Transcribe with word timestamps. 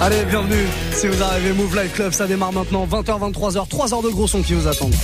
Allez, 0.00 0.24
bienvenue. 0.24 0.66
Si 0.92 1.06
vous 1.06 1.22
arrivez, 1.22 1.52
Move 1.52 1.80
Life 1.80 1.94
Club, 1.94 2.12
ça 2.12 2.26
démarre 2.26 2.52
maintenant. 2.52 2.86
20h, 2.86 3.32
23h, 3.32 3.68
3 3.68 3.94
heures 3.94 4.02
de 4.02 4.08
gros 4.08 4.26
son 4.26 4.42
qui 4.42 4.54
vous 4.54 4.68
attendent. 4.68 4.94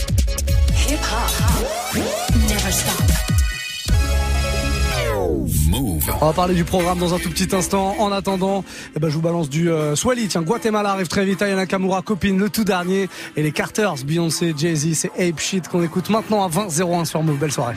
Hip 0.89 0.95
hop. 0.95 2.03
Never 2.49 2.73
stop. 2.73 3.05
Move. 5.71 6.05
On 6.21 6.27
va 6.27 6.33
parler 6.33 6.55
du 6.55 6.65
programme 6.65 6.99
dans 6.99 7.15
un 7.15 7.19
tout 7.19 7.31
petit 7.31 7.55
instant. 7.55 7.97
En 7.99 8.13
attendant, 8.13 8.65
eh 8.97 9.01
ben, 9.01 9.09
je 9.09 9.15
vous 9.15 9.21
balance 9.21 9.49
du 9.49 9.71
euh, 9.71 9.97
Swally. 9.97 10.29
Tiens, 10.29 10.43
Guatemala 10.43 10.91
arrive 10.91 11.09
très 11.09 11.25
vite. 11.25 11.43
Ayana 11.43 11.67
Kamura, 11.67 12.03
copine, 12.03 12.39
le 12.39 12.49
tout 12.49 12.65
dernier. 12.65 13.09
Et 13.37 13.43
les 13.43 13.53
Carters, 13.53 13.95
Beyoncé, 14.05 14.55
Jay-Z, 14.57 14.95
c'est 14.95 15.11
Ape 15.19 15.41
Shit 15.41 15.69
qu'on 15.69 15.83
écoute 15.83 16.11
maintenant 16.11 16.45
à 16.45 16.49
20h01 16.49 17.05
sur 17.05 17.23
Move. 17.23 17.39
Belle 17.39 17.53
soirée. 17.53 17.77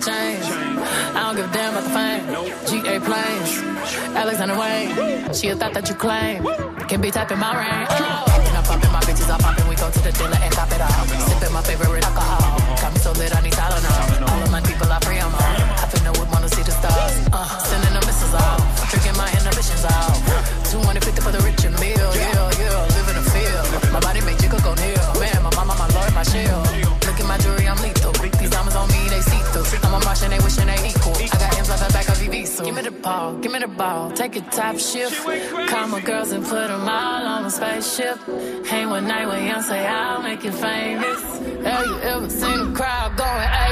Change. 0.00 0.44
I 1.14 1.20
don't 1.24 1.36
give 1.36 1.50
a 1.50 1.52
damn 1.52 1.72
about 1.72 1.84
the 1.84 1.90
fame. 1.90 2.22
GA 2.68 3.00
planes, 3.00 3.50
Alexander 4.16 4.58
Wayne. 4.58 5.34
She 5.34 5.48
a 5.48 5.56
thought 5.56 5.74
that 5.74 5.88
you 5.88 5.94
claim. 5.94 6.44
Can 6.88 7.00
be 7.00 7.10
typing 7.10 7.38
my 7.38 7.52
range. 7.56 7.88
Oh. 7.92 8.30
I'm 8.60 8.64
popping 8.64 8.92
my 8.92 9.00
bitches, 9.00 9.30
I'm 9.32 9.40
popping. 9.40 9.68
We 9.68 9.76
go 9.76 9.90
to 9.90 9.98
the 10.00 10.12
dealer 10.12 10.36
and 10.36 10.52
top 10.52 10.70
it 10.72 10.80
off. 10.80 11.08
Sipping 11.28 11.52
my 11.52 11.62
favorite 11.62 12.04
alcohol. 12.04 12.58
Got 12.76 12.92
me 12.92 12.98
so 13.00 13.12
lit, 13.12 13.34
I 13.34 13.40
need 13.40 13.52
Tylenol. 13.52 14.09
So 33.02 33.38
give 33.40 33.52
me 33.52 33.58
the 33.58 33.68
ball, 33.68 33.68
give 33.68 33.68
me 33.68 33.68
the 33.68 33.68
ball. 33.68 34.10
Take 34.12 34.36
a 34.36 34.40
top 34.40 34.78
shift. 34.78 35.24
Call 35.68 35.88
my 35.88 36.00
girls 36.00 36.32
and 36.32 36.44
put 36.44 36.68
them 36.68 36.88
all 36.88 37.26
on 37.26 37.44
a 37.44 37.50
spaceship. 37.50 38.18
Hang 38.66 38.90
one 38.90 39.06
night 39.06 39.26
with 39.26 39.44
young, 39.44 39.62
say 39.62 39.86
I'll 39.86 40.22
make 40.22 40.44
you 40.44 40.52
famous. 40.52 41.22
Have 41.64 41.86
you 41.86 41.98
ever 42.00 42.30
seen 42.30 42.60
a 42.60 42.72
crowd 42.72 43.16
going 43.16 43.48
ape 43.64 43.69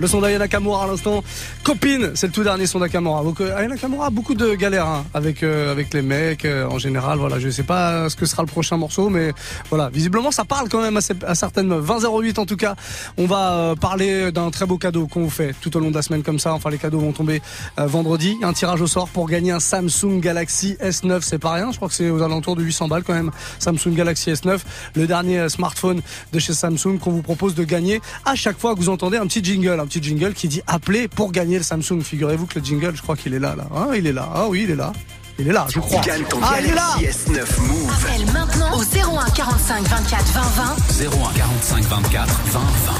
Le 0.00 0.08
son 0.08 0.20
d'Ayana 0.20 0.44
Nakamura 0.44 0.84
à 0.84 0.86
l'instant. 0.88 1.22
Copine, 1.62 2.10
c'est 2.14 2.26
le 2.26 2.32
tout 2.32 2.42
dernier 2.42 2.66
son 2.66 2.80
d'Akamura. 2.80 3.22
Donc 3.22 3.40
euh, 3.40 3.56
Ayana 3.56 3.74
Nakamura 3.74 4.06
a 4.06 4.10
beaucoup 4.10 4.34
de 4.34 4.54
galères 4.54 4.86
hein, 4.86 5.04
avec 5.14 5.42
euh, 5.42 5.70
avec 5.70 5.94
les 5.94 6.02
mecs 6.02 6.44
euh, 6.44 6.66
en 6.68 6.78
général. 6.78 7.18
Voilà, 7.18 7.38
je 7.38 7.48
sais 7.48 7.62
pas 7.62 8.08
ce 8.10 8.16
que 8.16 8.26
sera 8.26 8.42
le 8.42 8.48
prochain 8.48 8.76
morceau, 8.76 9.08
mais 9.08 9.32
voilà, 9.70 9.90
visiblement 9.90 10.32
ça 10.32 10.44
parle 10.44 10.68
quand 10.68 10.82
même 10.82 10.96
à, 10.96 11.34
certaines 11.34 11.72
20.08 11.72 12.40
en 12.40 12.46
tout 12.46 12.56
cas. 12.56 12.74
On 13.18 13.26
va 13.26 13.74
parler 13.80 14.32
d'un 14.32 14.50
très 14.50 14.66
beau 14.66 14.78
cadeau 14.78 15.06
qu'on 15.06 15.22
vous 15.22 15.30
fait 15.30 15.54
tout 15.60 15.76
au 15.76 15.80
long 15.80 15.90
de 15.90 15.94
la 15.94 16.02
semaine 16.02 16.24
comme 16.24 16.40
ça. 16.40 16.54
Enfin, 16.54 16.70
les 16.70 16.78
cadeaux 16.78 16.98
vont 16.98 17.12
tomber 17.12 17.40
vendredi. 17.76 18.36
Un 18.42 18.52
tirage 18.52 18.80
au 18.80 18.86
sort 18.86 19.08
pour 19.08 19.28
gagner 19.28 19.52
un 19.52 19.60
Samsung 19.60 20.18
Galaxy 20.20 20.76
S9. 20.82 21.20
C'est 21.22 21.38
pas 21.38 21.52
rien. 21.52 21.70
Je 21.70 21.76
crois 21.76 21.88
que 21.88 21.94
c'est 21.94 22.10
aux 22.10 22.22
alentours 22.22 22.56
de 22.56 22.62
800 22.62 22.88
balles 22.88 23.04
quand 23.04 23.14
même. 23.14 23.30
Samsung 23.58 23.94
Galaxy 23.94 24.32
S9, 24.32 24.58
le 24.96 25.06
dernier 25.06 25.48
smartphone 25.48 26.02
de 26.32 26.38
chez 26.38 26.52
Samsung 26.52 26.98
qu'on 27.00 27.12
vous 27.12 27.22
propose 27.22 27.54
de 27.54 27.64
gagner 27.64 28.00
à 28.24 28.34
chaque 28.34 28.58
fois 28.58 28.74
que 28.74 28.80
vous 28.80 28.88
entendez 28.88 29.18
un 29.18 29.26
petit 29.26 29.42
jingle 29.42 29.83
un 29.84 29.86
petit 29.86 30.02
jingle 30.02 30.32
qui 30.32 30.48
dit 30.48 30.62
appelez 30.66 31.08
pour 31.08 31.30
gagner 31.30 31.58
le 31.58 31.62
Samsung. 31.62 32.00
Figurez-vous 32.02 32.46
que 32.46 32.58
le 32.58 32.64
jingle, 32.64 32.96
je 32.96 33.02
crois 33.02 33.16
qu'il 33.16 33.34
est 33.34 33.38
là, 33.38 33.54
là. 33.54 33.66
Ah, 33.74 33.88
il 33.94 34.06
est 34.06 34.12
là. 34.12 34.28
Ah 34.34 34.46
oui, 34.48 34.62
il 34.64 34.70
est 34.70 34.76
là. 34.76 34.92
Il 35.38 35.48
est 35.48 35.52
là, 35.52 35.66
je 35.68 35.78
crois. 35.80 36.00
Gagne 36.00 36.22
ton 36.24 36.38
ah, 36.42 36.56
il 36.60 36.70
est 36.70 36.74
là. 36.74 36.94
S9 37.00 37.60
Move. 37.60 37.92
Appelle 37.92 38.26
maintenant 38.32 38.76
au 38.76 38.82
01 38.82 39.30
45 39.30 39.82
24 39.82 40.24
20 40.32 40.40
20. 40.40 41.06
01 41.06 41.32
45 41.34 41.82
24 41.84 42.40
20 42.46 42.60
20. 42.60 42.92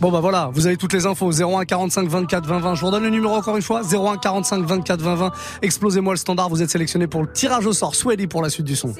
Bon 0.00 0.10
bah 0.10 0.20
voilà, 0.20 0.50
vous 0.52 0.66
avez 0.66 0.76
toutes 0.76 0.92
les 0.92 1.06
infos 1.06 1.30
01 1.30 1.64
45 1.64 2.08
24 2.08 2.46
20 2.46 2.58
20. 2.58 2.74
Je 2.74 2.80
vous 2.80 2.86
redonne 2.86 3.04
le 3.04 3.10
numéro 3.10 3.34
encore 3.34 3.56
une 3.56 3.62
fois 3.62 3.82
01 3.82 4.18
45 4.18 4.64
24 4.64 5.00
20 5.00 5.14
20. 5.14 5.32
Explosez-moi 5.62 6.14
le 6.14 6.18
standard, 6.18 6.48
vous 6.48 6.62
êtes 6.62 6.70
sélectionné 6.70 7.06
pour 7.06 7.22
le 7.22 7.32
tirage 7.32 7.66
au 7.66 7.72
sort. 7.72 7.94
Swelly 7.94 8.26
pour 8.26 8.42
la 8.42 8.50
suite 8.50 8.66
du 8.66 8.76
son. 8.76 8.94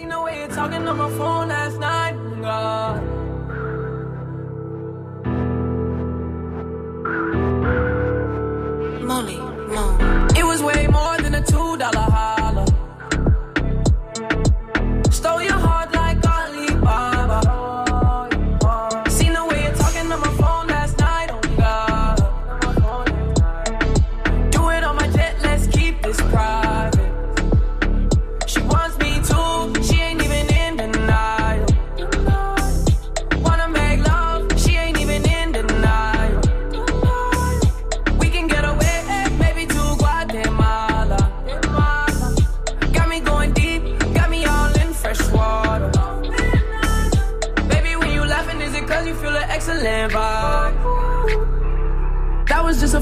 Money. 9.14 9.38
It 10.36 10.44
was 10.44 10.60
way 10.60 10.88
more 10.88 11.16
than 11.18 11.34
a 11.36 11.42
two 11.42 11.76
dollar 11.76 12.06
holler. 12.16 12.43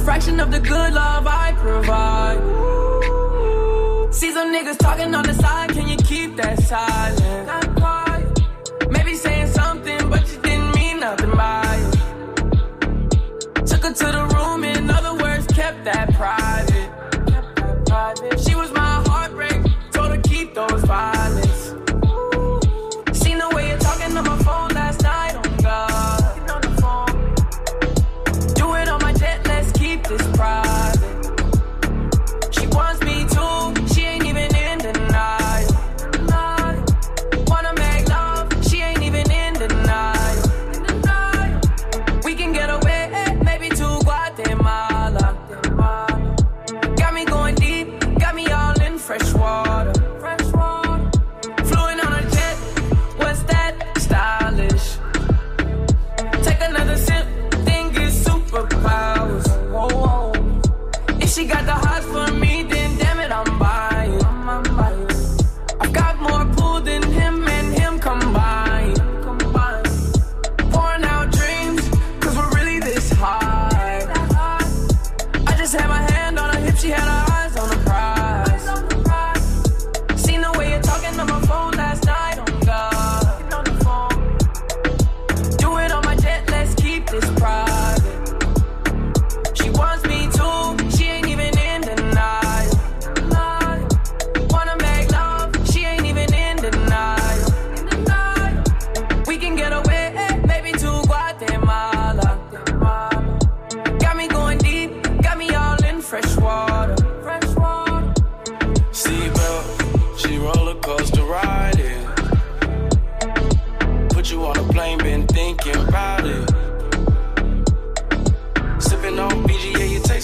Fraction 0.02 0.40
of 0.40 0.50
the 0.50 0.59
good 0.59 0.92
love 0.92 1.26
I 1.26 1.52
provide. 1.59 2.40
See 4.12 4.32
some 4.32 4.52
niggas 4.52 4.78
talking 4.78 5.14
on 5.14 5.25
the 5.25 5.35
side, 5.35 5.72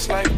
like 0.09 0.38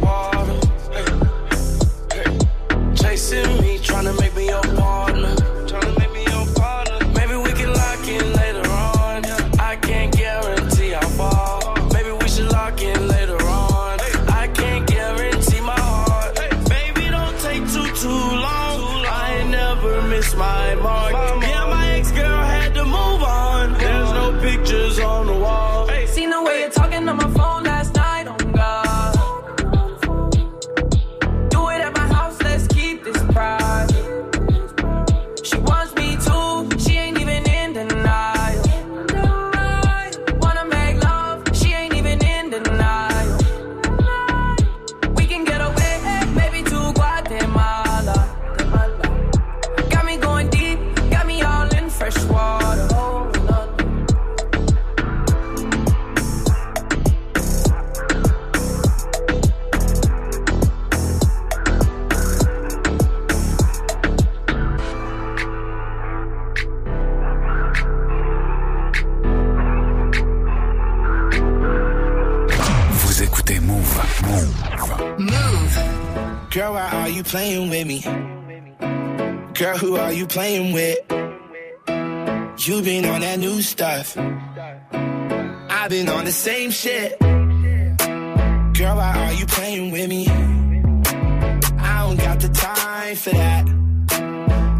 I've 84.03 85.89
been 85.89 86.09
on 86.09 86.25
the 86.25 86.31
same 86.31 86.71
shit. 86.71 87.19
Girl, 87.19 88.95
why 88.95 89.13
are 89.15 89.33
you 89.33 89.45
playing 89.45 89.91
with 89.91 90.09
me? 90.09 90.27
I 90.27 92.07
don't 92.07 92.17
got 92.17 92.39
the 92.39 92.49
time 92.49 93.15
for 93.15 93.29
that. 93.29 93.67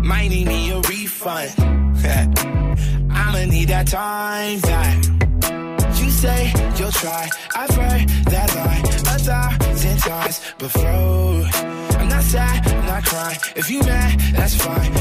Might 0.04 0.30
need 0.30 0.48
me 0.48 0.72
a 0.72 0.80
refund. 0.80 1.52
I'ma 3.12 3.46
need 3.46 3.68
that 3.70 3.88
time 3.88 4.60
back. 4.62 4.98
You 6.02 6.10
say 6.10 6.52
you'll 6.78 6.92
try. 6.92 7.30
I've 7.56 7.70
heard 7.70 8.10
that 8.34 8.56
lie 8.56 8.82
a 9.14 9.20
thousand 9.20 10.00
times 10.00 10.42
before. 10.58 11.46
I'm 12.00 12.10
not 12.10 12.24
sad, 12.24 12.68
I'm 12.68 12.86
not 12.88 13.06
crying. 13.06 13.38
If 13.56 13.70
you 13.70 13.82
mad, 13.82 14.20
that's 14.34 14.56
fine. 14.56 15.01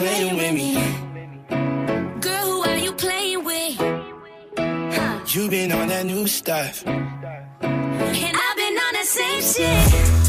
playing 0.00 0.34
with 0.34 0.54
me? 0.54 0.72
Girl, 2.20 2.44
who 2.50 2.62
are 2.62 2.78
you 2.78 2.92
playing 2.92 3.44
with? 3.44 3.76
Huh. 4.96 5.20
You 5.28 5.50
been 5.50 5.72
on 5.72 5.88
that 5.88 6.06
new 6.06 6.26
stuff. 6.26 6.86
And 6.86 8.34
I've 8.44 8.56
been 8.62 8.76
on 8.86 8.92
the 8.98 9.04
same 9.04 9.42
shit. 9.52 10.20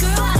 Girl, 0.00 0.38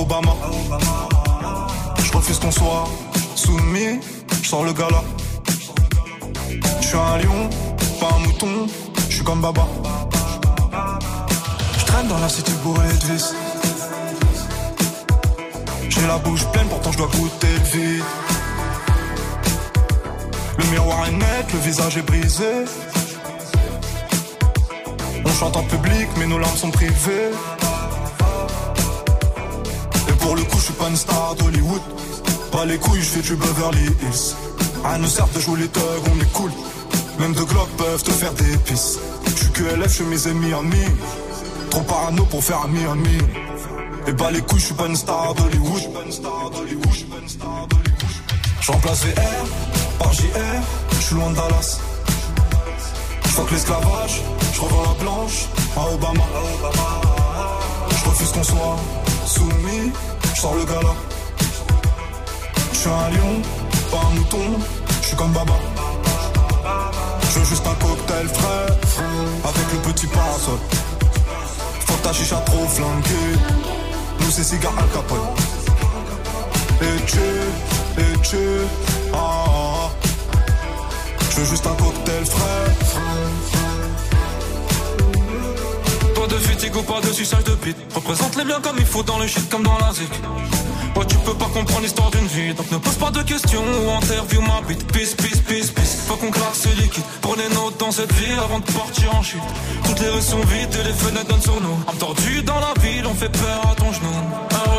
Obama. 0.00 0.34
Je 2.02 2.12
refuse 2.12 2.38
qu'on 2.38 2.50
soit 2.50 2.84
soumis, 3.34 4.00
je 4.42 4.48
sors 4.48 4.64
le 4.64 4.72
gala. 4.72 5.02
Je 6.80 6.86
suis 6.86 6.96
un 6.96 7.18
lion, 7.18 7.50
pas 8.00 8.08
un 8.16 8.18
mouton, 8.20 8.66
je 9.08 9.14
suis 9.16 9.24
comme 9.24 9.42
Baba. 9.42 9.66
Je 11.78 11.84
traîne 11.84 12.08
dans 12.08 12.18
la 12.18 12.28
cité 12.30 12.52
bourrée 12.62 12.88
de 12.88 13.12
vis. 13.12 13.34
J'ai 15.90 16.06
la 16.06 16.16
bouche 16.18 16.46
pleine, 16.52 16.68
pourtant 16.68 16.92
je 16.92 16.98
dois 16.98 17.08
goûter 17.08 17.52
le 17.52 17.78
vide. 17.78 18.04
Le 20.58 20.64
miroir 20.70 21.06
est 21.08 21.12
net, 21.12 21.52
le 21.52 21.58
visage 21.58 21.98
est 21.98 22.02
brisé. 22.02 22.64
On 25.26 25.30
chante 25.30 25.56
en 25.56 25.62
public, 25.64 26.08
mais 26.16 26.26
nos 26.26 26.38
larmes 26.38 26.56
sont 26.56 26.70
privées. 26.70 27.32
Pour 30.20 30.36
le 30.36 30.42
coup, 30.42 30.58
je 30.58 30.64
suis 30.64 30.72
pas 30.74 30.88
une 30.88 30.96
star 30.96 31.34
d'Hollywood. 31.36 31.82
Pas 32.52 32.64
les 32.64 32.78
couilles, 32.78 33.00
je 33.00 33.08
fais 33.08 33.22
du 33.22 33.36
Beverly 33.36 33.86
Hills. 34.02 34.34
À 34.84 34.98
nous 34.98 35.08
sert 35.08 35.28
de 35.28 35.40
jouer 35.40 35.60
les 35.60 35.68
thugs, 35.68 36.04
on 36.12 36.20
est 36.20 36.32
cool. 36.32 36.50
Même 37.18 37.32
deux 37.34 37.44
glocks 37.44 37.76
peuvent 37.76 38.02
te 38.02 38.10
faire 38.10 38.32
des 38.34 38.56
pisses. 38.64 38.98
Je 39.26 39.42
suis 39.42 39.50
que 39.52 39.62
LF, 39.62 39.98
je 39.98 40.04
mes 40.04 40.26
amis. 40.26 40.52
Trop 41.70 41.82
parano 41.82 42.24
pour 42.24 42.42
faire 42.42 42.62
ami 42.64 42.84
ami. 42.84 43.18
Et 44.06 44.12
bah 44.12 44.30
les 44.30 44.40
couilles, 44.40 44.60
je 44.60 44.66
suis 44.66 44.74
pas 44.74 44.86
une 44.86 44.96
star 44.96 45.34
d'Hollywood. 45.34 45.82
Je 48.60 48.72
remplace 48.72 49.04
VR 49.04 49.44
par 49.98 50.12
JR, 50.12 50.22
je 50.92 50.96
suis 50.96 51.14
loin 51.14 51.30
de 51.30 51.36
Dallas. 51.36 51.80
Je 53.24 53.54
l'esclavage, 53.54 54.22
je 54.52 54.60
revends 54.60 54.82
la 54.82 55.04
blanche 55.04 55.46
à 55.76 55.94
Obama. 55.94 56.24
Je 57.90 58.08
refuse 58.08 58.32
qu'on 58.32 58.42
soit 58.44 58.76
soumis, 59.30 59.92
je 60.34 60.40
sors 60.40 60.54
le 60.54 60.64
gala. 60.64 60.94
Je 62.72 62.78
suis 62.78 62.88
un 62.88 63.10
lion, 63.14 63.34
pas 63.90 64.02
un 64.06 64.14
mouton, 64.16 64.46
je 65.02 65.06
suis 65.08 65.16
comme 65.16 65.32
Baba. 65.32 65.58
Je 67.22 67.38
veux 67.38 67.44
juste 67.44 67.66
un 67.66 67.74
cocktail 67.74 68.28
frais, 68.28 68.66
avec 69.50 69.66
le 69.72 69.78
petit 69.92 70.06
parasol. 70.08 70.58
Faut 71.86 72.00
ta 72.02 72.12
chicha 72.12 72.36
trop 72.46 72.66
flanquée, 72.66 73.30
nous 74.20 74.30
c'est 74.30 74.44
cigare 74.44 74.74
Al 74.78 74.88
Capone. 74.94 75.28
Et 76.82 77.04
tu 77.06 77.28
et 78.02 78.18
tu. 78.22 78.44
Ah, 79.12 79.18
ah. 79.18 79.90
Je 81.30 81.40
veux 81.40 81.46
juste 81.46 81.66
un 81.66 81.74
cocktail 81.74 82.24
frais. 82.26 83.09
Fatigue 86.40 86.76
ou 86.76 86.82
pas 86.82 87.00
de 87.00 87.12
suçage 87.12 87.44
de 87.44 87.54
bite. 87.64 87.76
Représente 87.94 88.36
les 88.36 88.44
biens 88.44 88.60
comme 88.60 88.76
il 88.78 88.86
faut 88.86 89.02
dans 89.02 89.18
le 89.18 89.26
shit 89.26 89.48
comme 89.48 89.62
dans 89.62 89.78
la 89.78 89.92
zik. 89.92 90.10
Ouais, 90.96 91.06
tu 91.06 91.16
peux 91.18 91.34
pas 91.34 91.46
comprendre 91.46 91.82
l'histoire 91.82 92.10
d'une 92.10 92.26
vie, 92.26 92.52
donc 92.54 92.70
ne 92.70 92.78
pose 92.78 92.96
pas 92.96 93.10
de 93.10 93.22
questions 93.22 93.62
ou 93.62 93.90
interview 93.90 94.40
ma 94.40 94.60
bite. 94.66 94.84
Peace, 94.92 95.14
peace, 95.14 95.40
peace, 95.46 95.70
peace. 95.70 95.96
Faut 96.06 96.16
qu'on 96.16 96.30
claque 96.30 96.54
ce 96.54 96.68
liquide. 96.80 97.04
Prenez 97.20 97.48
notes 97.54 97.78
dans 97.78 97.92
cette 97.92 98.12
vie 98.14 98.32
avant 98.32 98.58
de 98.58 98.64
partir 98.72 99.14
en 99.14 99.22
chute. 99.22 99.40
Toutes 99.84 100.00
les 100.00 100.08
rues 100.08 100.22
sont 100.22 100.40
vides 100.40 100.74
et 100.80 100.84
les 100.88 100.92
fenêtres 100.92 101.28
donnent 101.28 101.42
sur 101.42 101.60
nous. 101.60 101.78
Tordu 101.98 102.42
dans 102.42 102.60
la 102.60 102.74
ville, 102.80 103.06
on 103.06 103.14
fait 103.14 103.30
peur 103.30 103.60
à 103.70 103.74
ton 103.74 103.92
genou. 103.92 104.08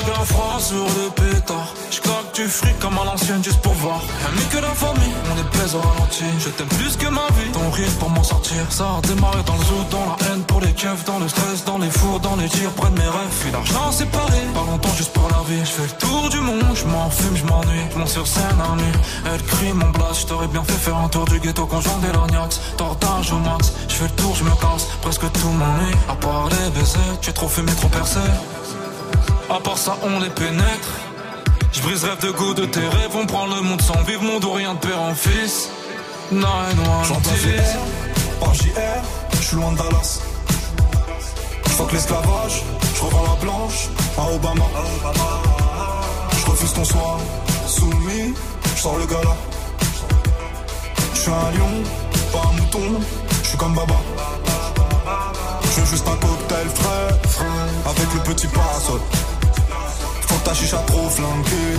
Un 0.02 0.04
regard 0.04 0.26
froid 0.26 0.60
sur 0.60 0.84
le 0.84 1.10
pétard. 1.12 1.74
J'claque 1.92 2.34
du 2.34 2.48
fric 2.48 2.80
comme 2.80 2.98
à 2.98 3.06
l'ancienne 3.06 3.44
juste 3.44 3.62
pour 3.62 3.74
voir. 3.74 4.02
Mieux 4.36 4.46
que 4.50 4.58
la 4.58 4.74
famille, 4.74 5.14
on 5.30 5.38
est 5.38 5.76
au 5.76 5.80
ralenti. 5.80 6.24
Je 6.40 6.50
t'aime 6.50 6.68
plus 6.68 6.98
que 6.98 7.08
ma 7.08 7.28
vie, 7.38 7.52
ton 7.52 7.70
rire 7.70 7.92
pour 8.00 8.10
m'en 8.10 8.24
sortir. 8.24 8.66
Ça 8.70 8.86
a 8.98 9.02
démarré 9.08 9.44
dans 9.46 9.54
le 9.54 9.64
zoo, 9.64 9.86
dans 9.92 10.06
la 10.06 10.16
haine 10.26 10.44
pour 10.44 10.62
les 10.62 10.74
keufs, 10.74 11.06
dans 11.06 11.20
le 11.20 11.28
stress, 11.28 11.66
dans 11.66 11.78
les 11.78 11.90
fours, 11.92 12.20
dans 12.20 12.36
les 12.36 12.50
tirs, 12.50 12.72
près 12.72 12.90
mes 12.92 13.02
rêves. 13.02 13.36
Puis 13.42 13.52
l'argent 13.52 13.92
séparé, 13.92 14.40
pas 14.54 14.66
longtemps 14.72 14.96
juste 14.96 15.14
pour 15.14 15.28
la 15.30 15.44
vie. 15.48 15.64
Je 15.64 15.72
fais 15.72 15.84
le 15.84 16.08
tour 16.08 16.30
du 16.30 16.40
monde, 16.40 16.64
je 16.74 16.82
fume, 17.22 17.36
je 17.36 17.46
m'ennuie. 17.46 17.86
Je 17.96 18.06
sur 18.06 18.26
scène 18.26 18.60
à 18.60 18.76
nuit, 18.76 19.00
elle 19.32 19.44
crie 19.44 19.74
mon 19.74 19.90
blast. 19.92 20.28
Je 20.30 20.48
bien 20.48 20.64
fait 20.64 20.74
faire 20.74 20.98
un 20.98 21.10
tour 21.10 21.26
du 21.26 21.40
ghetto 21.40 21.68
conjoint 21.68 22.00
des 22.02 22.12
lorgnax. 22.12 22.60
Tortage 22.78 23.32
au 23.34 23.38
max, 23.38 23.74
je 23.88 23.94
fais 23.94 24.06
le 24.06 24.12
tour, 24.12 24.36
je 24.36 24.44
me 24.46 24.52
casse. 24.52 24.88
Presque 25.02 25.32
tout 25.32 25.50
m'ennuie, 25.50 25.96
à 26.10 26.16
part 26.16 26.50
les 26.50 26.70
baisers. 26.72 27.20
Tu 27.22 27.30
es 27.30 27.34
trop 27.34 27.48
fumé, 27.48 27.72
trop 27.74 27.90
percé. 27.90 28.20
À 29.54 29.60
part 29.60 29.78
ça, 29.78 29.98
on 30.02 30.22
les 30.22 30.30
pénètre. 30.30 30.90
Je 31.74 31.82
brise 31.82 32.06
rêve 32.06 32.22
de 32.22 32.32
goût 32.32 32.54
de 32.54 32.64
tes 32.64 32.80
rêves. 32.80 33.16
On 33.16 33.26
prend 33.26 33.48
le 33.48 33.62
monde 33.62 33.82
sans 33.82 34.02
vivre, 34.04 34.24
monde 34.24 34.46
ou 34.46 34.54
rien 34.54 34.76
de 34.76 34.80
père 34.80 35.02
en 35.02 35.14
fils. 35.14 35.70
Nine 36.32 36.42
one 36.42 37.06
J'entends 37.06 37.36
JR, 37.36 38.40
par 38.40 38.54
JR, 38.54 38.72
je 39.34 39.42
suis 39.42 39.58
loin 39.58 39.74
de 39.74 39.78
Dallas. 39.78 40.22
J'fuck 41.68 41.92
l'esclavage, 41.92 42.64
je 42.96 43.02
revends 43.02 43.24
la 43.24 43.36
planche 43.42 43.90
à 44.18 44.34
Obama. 44.34 44.64
Je 46.40 46.50
refuse 46.50 46.72
qu'on 46.72 46.86
soit 46.86 47.20
soumis, 47.68 48.34
je 48.74 48.82
sors 48.82 48.98
le 48.98 49.06
gala. 49.06 49.36
Je 51.14 51.20
suis 51.20 51.32
un 51.32 51.52
lion, 51.58 51.84
pas 52.32 52.48
un 52.48 52.62
mouton, 52.62 53.02
je 53.44 53.48
suis 53.50 53.58
comme 53.58 53.76
Baba. 53.76 53.96
Je 55.64 55.82
veux 55.82 55.88
juste 55.88 56.08
un 56.08 56.16
cocktail 56.16 56.68
frais, 56.70 57.44
avec 57.86 58.14
le 58.14 58.34
petit 58.34 58.48
parasol. 58.48 59.02
Faut 60.32 60.40
que 60.40 60.46
ta 60.46 60.54
chicha 60.54 60.78
trop 60.88 61.10
flanquée, 61.10 61.76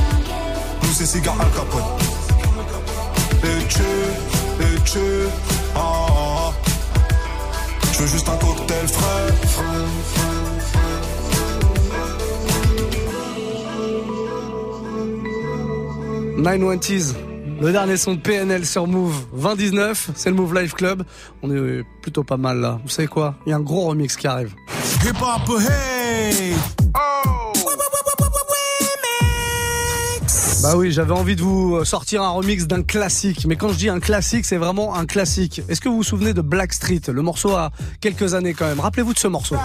nous 0.82 0.92
c'est 0.92 1.06
cigare 1.06 1.40
Al 1.40 1.50
Capone. 1.52 1.82
Et 3.44 3.66
tu, 3.66 3.80
et 4.60 4.80
tu, 4.84 4.98
ah, 5.74 5.78
ah, 5.78 6.06
ah. 6.10 6.52
Je 7.92 7.98
veux 8.02 8.06
juste 8.08 8.28
un 8.28 8.36
cocktail 8.36 8.88
frais. 8.88 9.32
920s, 16.36 17.14
le 17.60 17.72
dernier 17.72 17.96
son 17.96 18.14
de 18.14 18.20
PNL 18.20 18.66
sur 18.66 18.86
Move 18.86 19.14
2019, 19.32 20.10
c'est 20.14 20.28
le 20.28 20.36
Move 20.36 20.54
Life 20.54 20.74
Club. 20.74 21.04
On 21.42 21.50
est 21.50 21.84
plutôt 22.02 22.24
pas 22.24 22.36
mal 22.36 22.58
là. 22.60 22.80
Vous 22.82 22.90
savez 22.90 23.08
quoi? 23.08 23.36
Il 23.46 23.50
y 23.50 23.52
a 23.52 23.56
un 23.56 23.60
gros 23.60 23.86
remix 23.86 24.14
qui 24.16 24.26
arrive. 24.26 24.54
Hip 25.04 25.16
hop, 25.22 25.58
hey! 25.58 26.54
Bah 30.62 30.76
oui, 30.76 30.92
j'avais 30.92 31.12
envie 31.12 31.34
de 31.34 31.42
vous 31.42 31.84
sortir 31.84 32.22
un 32.22 32.30
remix 32.30 32.68
d'un 32.68 32.84
classique. 32.84 33.46
Mais 33.48 33.56
quand 33.56 33.70
je 33.70 33.78
dis 33.78 33.88
un 33.88 33.98
classique, 33.98 34.44
c'est 34.44 34.58
vraiment 34.58 34.94
un 34.94 35.06
classique. 35.06 35.60
Est-ce 35.68 35.80
que 35.80 35.88
vous 35.88 35.96
vous 35.96 36.02
souvenez 36.04 36.34
de 36.34 36.40
Black 36.40 36.72
Street 36.72 37.00
Le 37.08 37.20
morceau 37.20 37.56
a 37.56 37.72
quelques 38.00 38.34
années 38.34 38.54
quand 38.54 38.66
même? 38.66 38.78
Rappelez-vous 38.78 39.12
de 39.12 39.18
ce 39.18 39.26
morceau. 39.26 39.56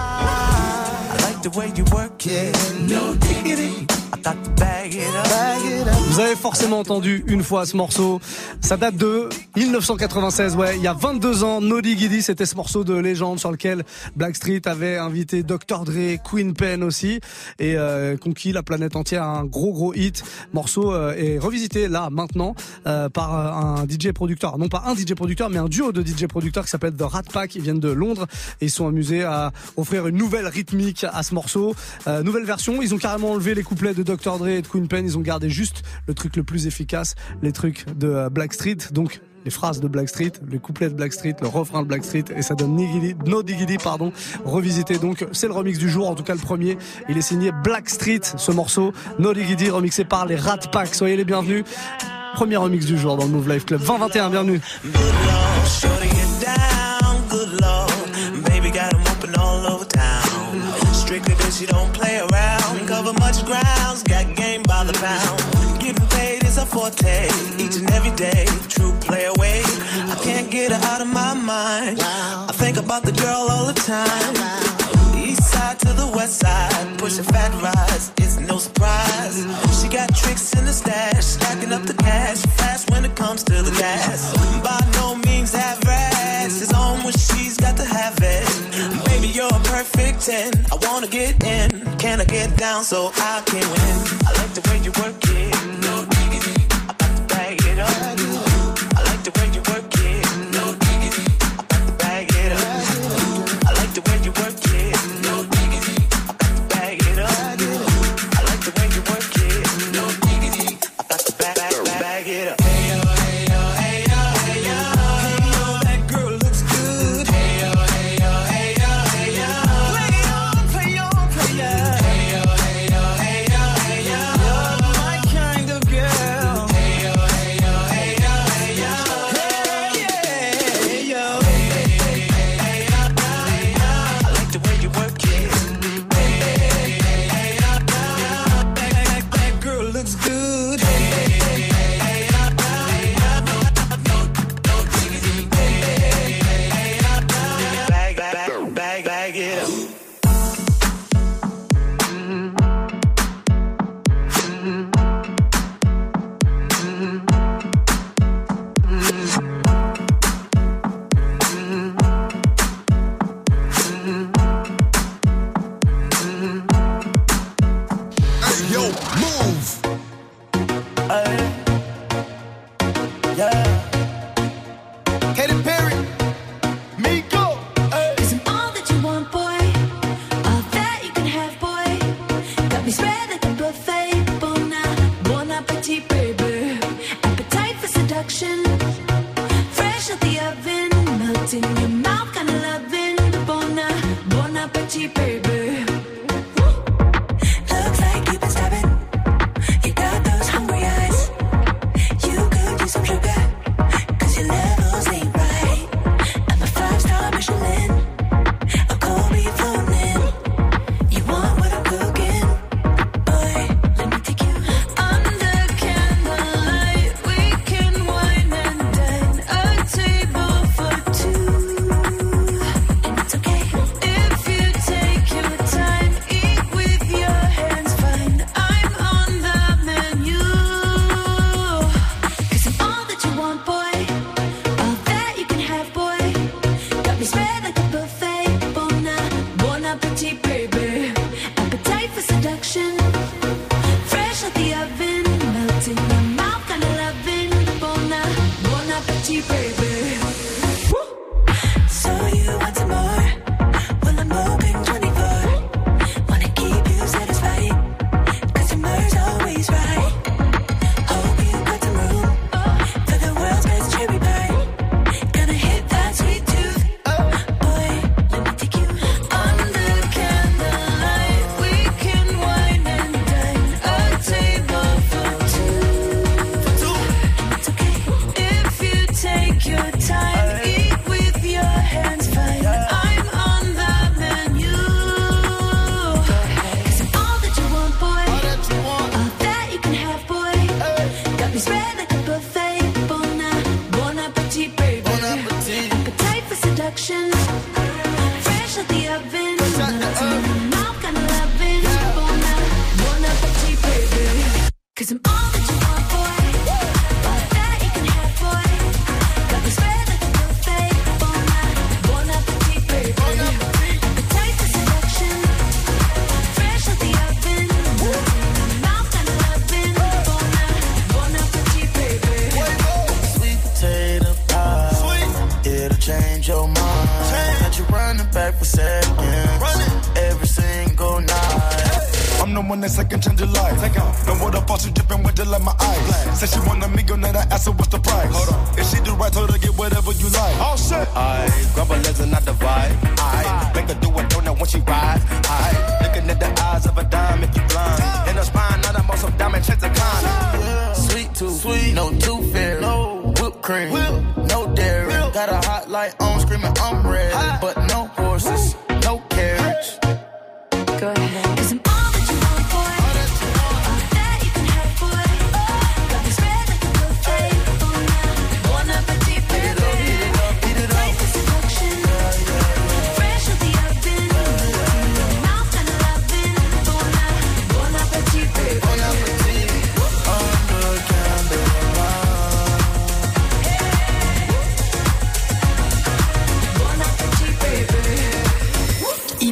Vous 6.18 6.24
avez 6.24 6.34
forcément 6.34 6.80
entendu 6.80 7.22
une 7.28 7.44
fois 7.44 7.64
ce 7.64 7.76
morceau. 7.76 8.20
Ça 8.60 8.76
date 8.76 8.96
de 8.96 9.28
1996, 9.54 10.56
ouais, 10.56 10.76
il 10.76 10.82
y 10.82 10.88
a 10.88 10.92
22 10.92 11.44
ans. 11.44 11.60
Noddy 11.60 11.96
Giddy, 11.96 12.22
c'était 12.22 12.44
ce 12.44 12.56
morceau 12.56 12.82
de 12.82 12.92
légende 12.94 13.38
sur 13.38 13.52
lequel 13.52 13.84
Blackstreet 14.16 14.62
avait 14.66 14.96
invité 14.96 15.44
Dr. 15.44 15.84
Dre, 15.84 16.20
Queen 16.28 16.54
Pen 16.54 16.82
aussi, 16.82 17.20
et 17.60 17.76
euh, 17.76 18.16
conquis 18.16 18.50
la 18.50 18.64
planète 18.64 18.96
entière. 18.96 19.22
Un 19.22 19.44
gros 19.44 19.72
gros 19.72 19.94
hit. 19.94 20.24
Morceau 20.52 20.92
euh, 20.92 21.14
est 21.14 21.38
revisité 21.38 21.86
là 21.86 22.08
maintenant 22.10 22.56
euh, 22.88 23.08
par 23.08 23.32
un 23.56 23.84
DJ 23.86 24.10
producteur, 24.10 24.58
non 24.58 24.68
pas 24.68 24.82
un 24.86 24.96
DJ 24.96 25.14
producteur, 25.14 25.50
mais 25.50 25.58
un 25.58 25.68
duo 25.68 25.92
de 25.92 26.04
DJ 26.04 26.26
producteurs 26.26 26.64
qui 26.64 26.70
s'appelle 26.70 26.94
The 26.94 27.02
Rat 27.02 27.22
Pack. 27.32 27.54
Ils 27.54 27.62
viennent 27.62 27.78
de 27.78 27.90
Londres 27.90 28.26
et 28.60 28.64
ils 28.64 28.72
sont 28.72 28.88
amusés 28.88 29.22
à 29.22 29.52
offrir 29.76 30.08
une 30.08 30.16
nouvelle 30.16 30.48
rythmique 30.48 31.06
à 31.08 31.22
ce 31.22 31.32
morceau, 31.32 31.76
nouvelle 32.24 32.44
version. 32.44 32.82
Ils 32.82 32.92
ont 32.92 32.98
carrément 32.98 33.30
enlevé 33.30 33.54
les 33.54 33.62
couplets 33.62 33.94
de 33.94 34.02
Dr. 34.02 34.38
Dre 34.38 34.48
et 34.48 34.62
de 34.62 34.66
Queen 34.66 34.88
Pen. 34.88 35.06
Ils 35.06 35.16
ont 35.16 35.20
gardé 35.20 35.48
juste 35.48 35.84
le 36.08 36.14
truc 36.14 36.34
le 36.36 36.42
plus 36.42 36.66
efficace, 36.66 37.14
les 37.42 37.52
trucs 37.52 37.84
de 37.96 38.08
euh, 38.08 38.30
Blackstreet. 38.30 38.78
Donc 38.92 39.20
les 39.44 39.50
phrases 39.50 39.80
de 39.80 39.86
Blackstreet, 39.86 40.32
les 40.50 40.58
couplets 40.58 40.88
de 40.88 40.94
Blackstreet, 40.94 41.36
le 41.40 41.48
refrain 41.48 41.82
de 41.82 41.86
Blackstreet 41.86 42.24
et 42.34 42.42
ça 42.42 42.54
donne 42.54 42.74
Nigili, 42.74 43.14
No 43.24 43.42
Diggity, 43.42 43.78
pardon, 43.78 44.12
revisité. 44.44 44.98
Donc 44.98 45.26
c'est 45.32 45.46
le 45.46 45.52
remix 45.52 45.78
du 45.78 45.88
jour, 45.88 46.08
en 46.08 46.14
tout 46.14 46.24
cas 46.24 46.34
le 46.34 46.40
premier. 46.40 46.76
Il 47.08 47.16
est 47.16 47.22
signé 47.22 47.52
Blackstreet, 47.62 48.20
ce 48.36 48.50
morceau, 48.50 48.92
No 49.18 49.32
Diggity, 49.32 49.70
remixé 49.70 50.04
par 50.04 50.26
les 50.26 50.36
Rat 50.36 50.58
Pack. 50.72 50.94
Soyez 50.94 51.16
les 51.16 51.24
bienvenus. 51.24 51.64
Premier 52.34 52.56
remix 52.56 52.84
du 52.84 52.98
jour 52.98 53.16
dans 53.16 53.24
le 53.24 53.30
Move 53.30 53.48
Life 53.48 53.66
Club 53.66 53.80
2021, 53.80 54.30
bienvenue. 54.30 54.60
Strictly 60.92 61.66
don't 61.66 61.90
play 61.94 62.18
around. 62.18 62.86
Cover 62.86 63.14
much 63.14 63.42
grounds, 63.46 64.02
got 64.02 64.36
game 64.36 64.62
by 64.64 64.84
the 64.84 64.92
pound. 64.92 65.47
Forte, 66.68 67.28
each 67.58 67.76
and 67.76 67.90
every 67.92 68.12
day. 68.12 68.44
True 68.68 68.92
play 69.00 69.24
away. 69.24 69.62
I 70.12 70.16
can't 70.22 70.50
get 70.50 70.70
her 70.72 70.80
out 70.92 71.00
of 71.00 71.08
my 71.08 71.34
mind. 71.34 71.98
I 72.00 72.52
think 72.52 72.76
about 72.76 73.02
the 73.02 73.12
girl 73.12 73.48
all 73.50 73.66
the 73.66 73.78
time. 73.94 74.34
East 75.16 75.44
side 75.52 75.78
to 75.80 75.92
the 75.92 76.06
west 76.14 76.40
side, 76.40 76.98
pushing 76.98 77.24
fat 77.24 77.52
rides, 77.62 78.12
it's 78.18 78.38
no 78.38 78.58
surprise. 78.58 79.36
She 79.80 79.88
got 79.88 80.14
tricks 80.14 80.52
in 80.58 80.64
the 80.64 80.72
stash, 80.72 81.24
stacking 81.24 81.72
up 81.72 81.82
the 81.82 81.94
cash, 81.94 82.40
fast 82.60 82.90
when 82.90 83.04
it 83.04 83.14
comes 83.16 83.42
to 83.44 83.62
the 83.62 83.72
gas. 83.72 84.32
By 84.62 84.80
no 85.00 85.16
means 85.26 85.54
average, 85.54 86.62
it's 86.62 86.72
on 86.72 87.02
when 87.04 87.12
she's 87.12 87.56
got 87.56 87.76
to 87.76 87.84
have 87.84 88.16
it. 88.20 88.46
Baby, 89.06 89.28
you're 89.28 89.54
a 89.60 89.62
perfect 89.74 90.20
10. 90.22 90.52
I 90.72 90.76
wanna 90.86 91.08
get 91.08 91.42
in, 91.44 91.68
can 91.98 92.20
I 92.20 92.24
get 92.24 92.56
down 92.56 92.84
so 92.84 93.10
I 93.14 93.42
can 93.46 93.66
win? 93.74 93.96
I 94.26 94.30
like 94.38 94.52
the 94.54 94.62
way 94.68 94.78
you 94.84 94.92
work 95.02 95.16
it, 95.24 95.87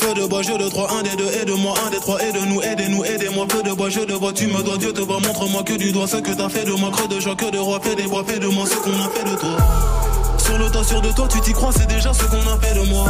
Feu 0.00 0.14
de 0.14 0.26
bois, 0.26 0.40
je 0.40 0.52
de 0.52 0.68
trois, 0.70 0.90
un 0.94 1.02
des 1.02 1.14
deux, 1.14 1.28
aide-moi, 1.42 1.74
un 1.86 1.90
des 1.90 1.98
trois, 1.98 2.18
aide-nous, 2.22 2.62
aidez-nous, 2.62 3.04
aidez-moi. 3.04 3.46
Feu 3.50 3.62
de 3.62 3.72
bois, 3.72 3.90
je 3.90 4.00
de 4.00 4.14
vois, 4.14 4.32
tu 4.32 4.46
me 4.46 4.62
dois, 4.62 4.78
Dieu 4.78 4.94
te 4.94 5.02
voit, 5.02 5.20
montre-moi 5.20 5.62
que 5.62 5.74
du 5.74 5.92
doigt 5.92 6.06
ce 6.06 6.16
que 6.16 6.32
t'as 6.32 6.48
fait 6.48 6.64
de 6.64 6.72
moi, 6.72 6.90
creux 6.90 7.06
de 7.06 7.20
joie, 7.20 7.36
que 7.36 7.50
de 7.50 7.58
roi, 7.58 7.78
fais 7.82 7.94
des 7.94 8.04
bois, 8.04 8.24
fais 8.26 8.38
de 8.38 8.46
moi 8.46 8.64
ce 8.66 8.76
qu'on 8.76 8.92
a 8.92 9.10
fait 9.10 9.30
de 9.30 9.36
toi. 9.36 9.56
Sur 10.38 10.58
le 10.58 10.70
tas, 10.70 10.84
sûr 10.84 11.02
de 11.02 11.12
toi, 11.12 11.28
tu 11.30 11.40
t'y 11.42 11.52
crois, 11.52 11.70
c'est 11.76 11.86
déjà 11.86 12.14
ce 12.14 12.24
qu'on 12.24 12.40
a 12.40 12.58
fait 12.62 12.74
de 12.80 12.88
moi. 12.88 13.04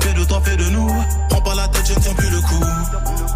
Fais 0.00 0.14
de 0.14 0.24
toi, 0.24 0.40
fais 0.42 0.56
de 0.56 0.64
nous, 0.70 0.90
prends 1.28 1.42
pas 1.42 1.54
la 1.54 1.68
tête, 1.68 1.86
je 1.86 2.00
tiens 2.00 2.14
plus 2.14 2.30
le 2.30 2.40
coup. 2.40 2.64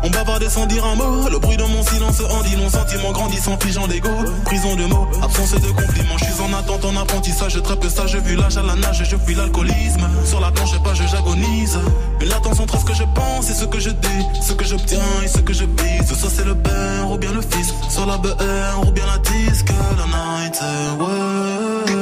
On 0.04 0.10
bavarde 0.10 0.48
sans 0.48 0.66
dire 0.66 0.84
un 0.84 0.96
mot. 0.96 1.28
Le 1.30 1.38
bruit 1.38 1.56
de 1.56 1.62
mon 1.62 1.82
silence 1.82 2.20
en 2.20 2.42
dit 2.42 2.56
non. 2.56 2.68
Sentiment 2.68 3.12
grandissant, 3.12 3.56
figeant 3.60 3.86
d'ego. 3.86 4.08
Prison 4.44 4.74
de 4.74 4.84
mots, 4.86 5.06
absence 5.22 5.52
de 5.52 5.68
compliments. 5.68 6.18
Je 6.18 6.24
suis 6.24 6.40
en 6.42 6.52
attente, 6.52 6.84
en 6.84 6.96
apprentissage. 6.96 7.52
Je 7.52 7.60
trappe 7.60 7.86
ça, 7.86 8.06
je 8.06 8.18
vu 8.18 8.36
l'âge 8.36 8.56
à 8.56 8.62
la 8.62 8.74
nage. 8.74 9.04
Je 9.08 9.16
fuis 9.16 9.34
l'alcoolisme. 9.34 10.08
Sur 10.24 10.40
la 10.40 10.50
planche, 10.50 10.76
pas, 10.82 10.94
je 10.94 11.04
j'agonise. 11.06 11.78
Mais 12.18 12.26
l'attention 12.26 12.64
entre 12.64 12.78
ce 12.80 12.84
que 12.84 12.94
je 12.94 13.04
pense 13.14 13.50
et 13.50 13.54
ce 13.54 13.64
que 13.64 13.78
je 13.78 13.90
dis. 13.90 14.42
Ce 14.42 14.52
que 14.52 14.64
j'obtiens 14.64 14.98
et 15.24 15.28
ce 15.28 15.38
que 15.38 15.52
je 15.52 15.64
vise. 15.64 16.18
Soit 16.18 16.30
c'est 16.30 16.44
le 16.44 16.56
père 16.56 17.10
ou 17.10 17.18
bien 17.18 17.32
le 17.32 17.40
fils. 17.40 17.72
Soit 17.88 18.06
la 18.06 18.18
BR 18.18 18.86
ou 18.86 18.90
bien 18.90 19.04
la 19.06 19.18
disque. 19.18 19.72
La 19.96 20.06
night, 20.06 20.60
ouais. 20.98 22.01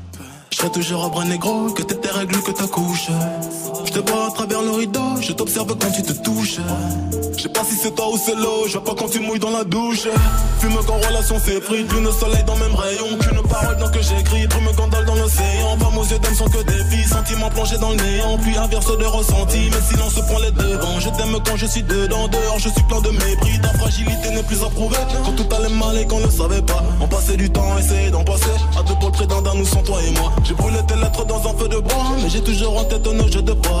Serai 0.61 0.73
toujours 0.73 1.05
à 1.05 1.09
bras 1.09 1.25
négro, 1.25 1.71
que 1.71 1.81
t'es 1.81 1.95
tes 1.95 2.11
règles, 2.11 2.39
que 2.43 2.51
ta 2.51 2.67
couche. 2.67 3.09
Je 3.93 3.99
te 3.99 4.09
vois 4.09 4.27
à 4.27 4.31
travers 4.31 4.61
le 4.61 4.71
rideau, 4.71 5.19
je 5.19 5.33
t'observe 5.33 5.67
quand 5.77 5.91
tu 5.91 6.01
te 6.01 6.13
touches. 6.13 6.59
Je 7.35 7.43
sais 7.43 7.49
pas 7.49 7.63
si 7.65 7.75
c'est 7.75 7.93
toi 7.93 8.07
ou 8.13 8.17
c'est 8.17 8.35
l'eau, 8.35 8.63
je 8.65 8.71
vois 8.71 8.83
pas 8.85 8.95
quand 8.97 9.09
tu 9.09 9.19
mouilles 9.19 9.39
dans 9.39 9.51
la 9.51 9.65
douche. 9.65 10.07
Fume 10.59 10.77
quand 10.87 10.95
relation 10.95 11.37
s'effrite, 11.39 11.91
lune 11.91 12.07
soleil 12.17 12.43
dans 12.45 12.53
le 12.55 12.59
même 12.61 12.75
rayon. 12.75 13.17
Qu'une 13.19 13.41
parole 13.49 13.77
dans 13.77 13.89
que 13.89 14.01
j'écris, 14.01 14.47
brume 14.47 14.71
gondole 14.77 15.05
dans 15.05 15.15
l'océan. 15.15 15.75
Pas 15.77 15.91
aux 15.99 16.05
yeux 16.05 16.19
d'âme 16.19 16.35
sont 16.35 16.47
que 16.47 16.63
des 16.63 16.83
filles, 16.89 17.03
sentiments 17.03 17.49
plongés 17.49 17.77
dans 17.79 17.89
le 17.89 17.97
néant. 17.97 18.37
Puis 18.37 18.55
inverse 18.55 18.97
de 18.97 19.03
ressenti, 19.03 19.69
mais 19.71 19.81
silence 19.81 20.13
prend 20.25 20.39
les 20.39 20.51
devants. 20.51 20.99
Je 20.99 21.09
t'aime 21.09 21.35
quand 21.45 21.57
je 21.57 21.65
suis 21.65 21.83
dedans, 21.83 22.29
dehors 22.29 22.59
je 22.59 22.69
suis 22.69 22.83
plein 22.83 23.01
de 23.01 23.09
mépris. 23.09 23.59
Ta 23.61 23.73
fragilité 23.77 24.29
n'est 24.29 24.43
plus 24.43 24.63
à 24.63 24.69
prouver. 24.69 24.97
Quand 25.25 25.33
tout 25.33 25.47
allait 25.53 25.75
mal 25.75 25.97
et 25.97 26.07
qu'on 26.07 26.19
ne 26.21 26.29
savait 26.29 26.61
pas, 26.61 26.81
on 27.01 27.07
passait 27.07 27.35
du 27.35 27.49
temps, 27.49 27.77
essayer 27.77 28.09
d'en 28.09 28.23
passer. 28.23 28.55
À 28.79 28.83
deux 28.83 28.95
pôles 29.01 29.11
près 29.11 29.27
d'un 29.27 29.41
nous 29.55 29.65
sont 29.65 29.83
toi 29.83 29.97
et 30.07 30.11
moi. 30.11 30.31
J'ai 30.45 30.53
brûlé 30.53 30.77
tes 30.87 30.95
lettres 30.95 31.25
dans 31.25 31.39
un 31.49 31.57
feu 31.57 31.67
de 31.67 31.79
bois, 31.79 32.15
mais 32.23 32.29
j'ai 32.29 32.41
toujours 32.41 32.77
en 32.77 32.85
tête 32.85 33.05
nos 33.05 33.27
jeux 33.27 33.41
de 33.41 33.53
bois. 33.53 33.80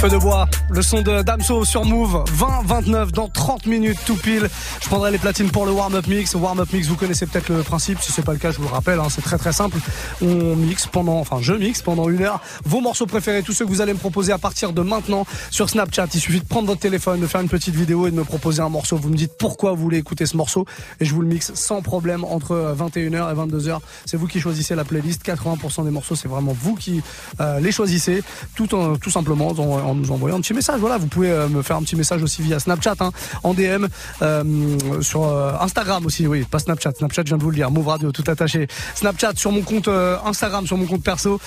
Feu 0.00 0.08
de 0.08 0.16
bois, 0.16 0.48
le 0.70 0.80
son 0.80 1.02
de 1.02 1.20
Damso 1.20 1.66
sur 1.66 1.84
Move, 1.84 2.24
20-29 2.66 3.10
dans 3.10 3.28
30 3.28 3.66
minutes 3.66 3.98
tout 4.06 4.16
pile. 4.16 4.48
Je 4.80 4.88
prendrai 4.88 5.10
les 5.10 5.18
platines 5.18 5.50
pour 5.50 5.66
le 5.66 5.72
warm-up 5.72 6.06
mix. 6.06 6.34
Warm-up 6.34 6.72
mix, 6.72 6.86
vous 6.86 6.96
connaissez 6.96 7.26
peut-être 7.26 7.50
le 7.50 7.62
principe. 7.62 8.00
Si 8.00 8.10
c'est 8.10 8.24
pas 8.24 8.32
le 8.32 8.38
cas, 8.38 8.50
je 8.50 8.56
vous 8.56 8.62
le 8.62 8.72
rappelle, 8.72 8.98
hein, 8.98 9.08
c'est 9.10 9.20
très 9.20 9.36
très 9.36 9.52
simple. 9.52 9.76
On 10.22 10.56
mixe 10.56 10.86
pendant, 10.86 11.18
enfin 11.18 11.36
je 11.42 11.52
mixe 11.52 11.82
pendant 11.82 12.08
une 12.08 12.22
heure 12.22 12.40
vos 12.64 12.80
morceaux 12.80 13.04
préférés, 13.04 13.42
tous 13.42 13.52
ceux 13.52 13.66
que 13.66 13.70
vous 13.70 13.82
allez 13.82 13.92
me 13.92 13.98
proposer 13.98 14.32
à 14.32 14.38
partir 14.38 14.72
de 14.72 14.80
maintenant 14.80 15.26
sur 15.50 15.68
Snapchat. 15.68 16.06
Il 16.14 16.20
suffit 16.20 16.40
de 16.40 16.46
prendre 16.46 16.66
votre 16.66 16.80
téléphone, 16.80 17.20
de 17.20 17.26
faire 17.26 17.42
une 17.42 17.50
petite 17.50 17.74
vidéo 17.74 18.06
et 18.06 18.10
de 18.10 18.16
me 18.16 18.24
proposer 18.24 18.62
un 18.62 18.70
morceau. 18.70 18.96
Vous 18.96 19.10
me 19.10 19.16
dites 19.16 19.32
pourquoi 19.38 19.72
vous 19.72 19.82
voulez 19.82 19.98
écouter 19.98 20.24
ce 20.24 20.34
morceau 20.34 20.64
et 21.00 21.04
je 21.04 21.14
vous 21.14 21.20
le 21.20 21.28
mixe 21.28 21.52
sans 21.52 21.82
problème 21.82 22.24
entre 22.24 22.74
21h 22.74 23.32
et 23.32 23.34
22h. 23.34 23.80
C'est 24.06 24.16
vous 24.16 24.28
qui 24.28 24.40
choisissez 24.40 24.74
la 24.74 24.84
playlist. 24.84 25.22
80% 25.22 25.84
des 25.84 25.90
morceaux, 25.90 26.14
c'est 26.14 26.28
vraiment 26.28 26.56
vous 26.58 26.74
qui 26.74 27.02
euh, 27.40 27.60
les 27.60 27.70
choisissez, 27.70 28.22
tout, 28.54 28.74
en, 28.74 28.96
tout 28.96 29.10
simplement 29.10 29.48
en 29.48 29.89
nous 29.94 30.10
envoyant 30.10 30.36
un 30.36 30.40
petit 30.40 30.54
message. 30.54 30.80
Voilà, 30.80 30.98
vous 30.98 31.06
pouvez 31.06 31.30
euh, 31.30 31.48
me 31.48 31.62
faire 31.62 31.76
un 31.76 31.82
petit 31.82 31.96
message 31.96 32.22
aussi 32.22 32.42
via 32.42 32.58
Snapchat, 32.58 32.94
hein, 33.00 33.10
en 33.42 33.54
DM, 33.54 33.86
euh, 34.22 35.00
sur 35.00 35.24
euh, 35.24 35.52
Instagram 35.60 36.04
aussi, 36.06 36.26
oui, 36.26 36.44
pas 36.44 36.58
Snapchat. 36.58 36.92
Snapchat, 36.98 37.22
je 37.24 37.28
viens 37.28 37.38
de 37.38 37.42
vous 37.42 37.50
le 37.50 37.56
dire, 37.56 37.70
Move 37.70 37.88
Radio, 37.88 38.12
tout 38.12 38.24
attaché. 38.26 38.68
Snapchat 38.94 39.32
sur 39.36 39.52
mon 39.52 39.62
compte 39.62 39.88
Instagram, 39.88 40.66
sur 40.66 40.76
mon 40.76 40.86
compte 40.86 41.02
perso, 41.02 41.40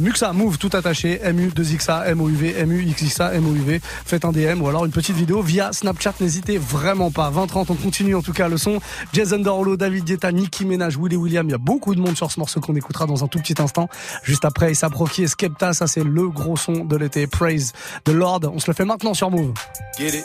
Muxa, 0.00 0.32
Move, 0.32 0.58
tout 0.58 0.70
attaché, 0.72 1.20
MU2XA, 1.24 2.14
MOUV, 2.14 2.66
MUXXA, 2.66 3.40
MOUV. 3.40 3.80
Faites 4.04 4.24
un 4.24 4.32
DM 4.32 4.60
ou 4.62 4.68
alors 4.68 4.84
une 4.84 4.92
petite 4.92 5.16
vidéo 5.16 5.42
via 5.42 5.72
Snapchat, 5.72 6.14
n'hésitez 6.20 6.58
vraiment 6.58 7.10
pas. 7.10 7.30
20-30, 7.30 7.66
on 7.70 7.74
continue 7.74 8.14
en 8.14 8.22
tout 8.22 8.32
cas 8.32 8.48
le 8.48 8.56
son. 8.56 8.80
Jason 9.12 9.38
Dorlo, 9.38 9.76
David 9.76 10.04
Guetta, 10.04 10.32
Nicki 10.32 10.64
Ménage, 10.64 10.96
Willy 10.98 11.16
William, 11.16 11.46
il 11.46 11.52
y 11.52 11.54
a 11.54 11.58
beaucoup 11.58 11.94
de 11.94 12.00
monde 12.00 12.16
sur 12.16 12.30
ce 12.30 12.38
morceau 12.38 12.60
qu'on 12.60 12.74
écoutera 12.74 13.06
dans 13.06 13.24
un 13.24 13.28
tout 13.28 13.38
petit 13.38 13.60
instant. 13.60 13.88
Juste 14.22 14.44
après, 14.44 14.72
Issa 14.72 14.90
Proki 14.90 15.22
et 15.22 15.26
Skepta, 15.28 15.72
ça 15.72 15.86
c'est 15.86 16.04
le 16.04 16.28
gros 16.28 16.56
son 16.56 16.84
de 16.84 16.96
l'été. 16.96 17.26
Praise 17.26 17.63
de 18.04 18.12
Lord. 18.12 18.40
On 18.44 18.58
se 18.58 18.70
le 18.70 18.74
fait 18.74 18.84
maintenant 18.84 19.14
sur 19.14 19.30
Move. 19.30 19.54
Get 19.98 20.14
it? 20.14 20.24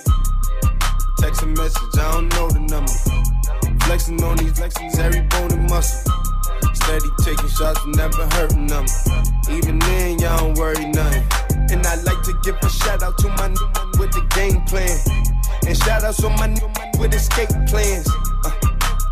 Text 1.19 1.43
a 1.43 1.47
message, 1.47 1.95
I 1.95 2.12
don't 2.13 2.30
know 2.30 2.49
the 2.49 2.60
number. 2.60 2.91
Flexing 3.86 4.23
on 4.23 4.38
these 4.38 4.60
every 4.99 5.21
bone 5.21 5.52
and 5.52 5.69
muscle. 5.69 6.12
Steady 6.73 7.10
taking 7.23 7.49
shots, 7.49 7.80
never 7.88 8.25
hurting 8.36 8.67
them. 8.67 8.86
Even 9.52 9.80
then, 9.80 10.19
y'all 10.19 10.38
don't 10.38 10.58
worry 10.58 10.86
nothing. 10.86 11.23
And 11.71 11.86
I 11.86 11.95
like 12.04 12.21
to 12.23 12.34
give 12.43 12.56
a 12.62 12.69
shout 12.69 13.04
out 13.04 13.17
to 13.19 13.28
my 13.30 13.47
new 13.47 13.67
with 13.99 14.12
the 14.12 14.25
game 14.36 14.62
plan. 14.65 14.97
And 15.67 15.78
shout 15.78 16.04
out 16.04 16.15
to 16.15 16.30
my 16.30 16.47
new 16.47 16.69
with 16.99 17.13
escape 17.13 17.49
plans. 17.67 18.08
Uh, 18.45 18.52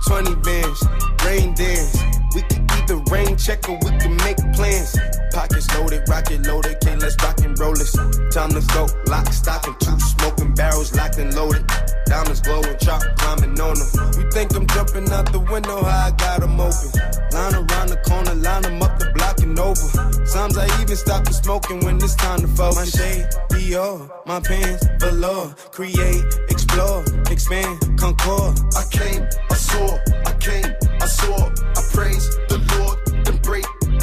20 0.07 0.35
bands, 0.35 0.83
rain 1.25 1.53
dance. 1.53 1.97
We 2.33 2.41
can 2.43 2.66
either 2.89 3.01
rain 3.11 3.35
check 3.37 3.67
or 3.69 3.77
we 3.83 3.91
can 3.97 4.15
make 4.17 4.37
plans. 4.53 4.95
Pockets 5.31 5.67
loaded, 5.75 6.07
rocket 6.07 6.45
loaded, 6.47 6.79
can't 6.81 7.01
let's 7.01 7.15
rock 7.21 7.39
and 7.41 7.57
roll 7.59 7.73
this. 7.73 7.93
Time 8.31 8.49
to 8.49 8.61
go, 8.73 8.87
lock, 9.07 9.31
stock, 9.31 9.67
and 9.67 9.79
two 9.79 9.99
smoking 9.99 10.53
barrels 10.55 10.95
locked 10.95 11.17
and 11.17 11.33
loaded. 11.35 11.65
Diamonds 12.05 12.41
glowing, 12.41 12.77
chop 12.79 13.01
climbing 13.17 13.59
on 13.59 13.75
them. 13.77 14.21
You 14.21 14.31
think 14.31 14.55
I'm 14.55 14.65
jumping 14.67 15.09
out 15.11 15.31
the 15.31 15.39
window, 15.39 15.83
how 15.83 16.07
I 16.07 16.11
got 16.11 16.39
them 16.39 16.59
open. 16.59 16.89
Line 17.31 17.55
around 17.55 17.89
the 17.89 18.01
corner, 18.07 18.33
line 18.35 18.61
them 18.63 18.81
up 18.81 18.97
the 18.99 19.11
block 19.13 19.39
and 19.41 19.59
over. 19.59 20.25
Sometimes 20.25 20.57
I 20.57 20.81
even 20.81 20.95
stop 20.95 21.25
the 21.25 21.33
smoking 21.33 21.83
when 21.85 21.97
it's 21.97 22.15
time 22.15 22.39
to 22.39 22.47
focus. 22.47 22.77
My 22.77 22.85
shade, 22.85 23.27
Dior, 23.49 24.09
my 24.25 24.39
pants, 24.39 24.87
velour. 24.99 25.53
Create, 25.71 26.23
explore, 26.49 27.03
expand, 27.29 27.79
concord. 27.97 28.57
I 28.75 28.83
came, 28.89 29.27
I 29.51 29.55
saw, 29.55 29.99
I 30.25 30.33
came, 30.39 30.71
I 31.01 31.05
saw, 31.07 31.49
I 31.75 31.81
praise 31.91 32.29
the 32.47 32.66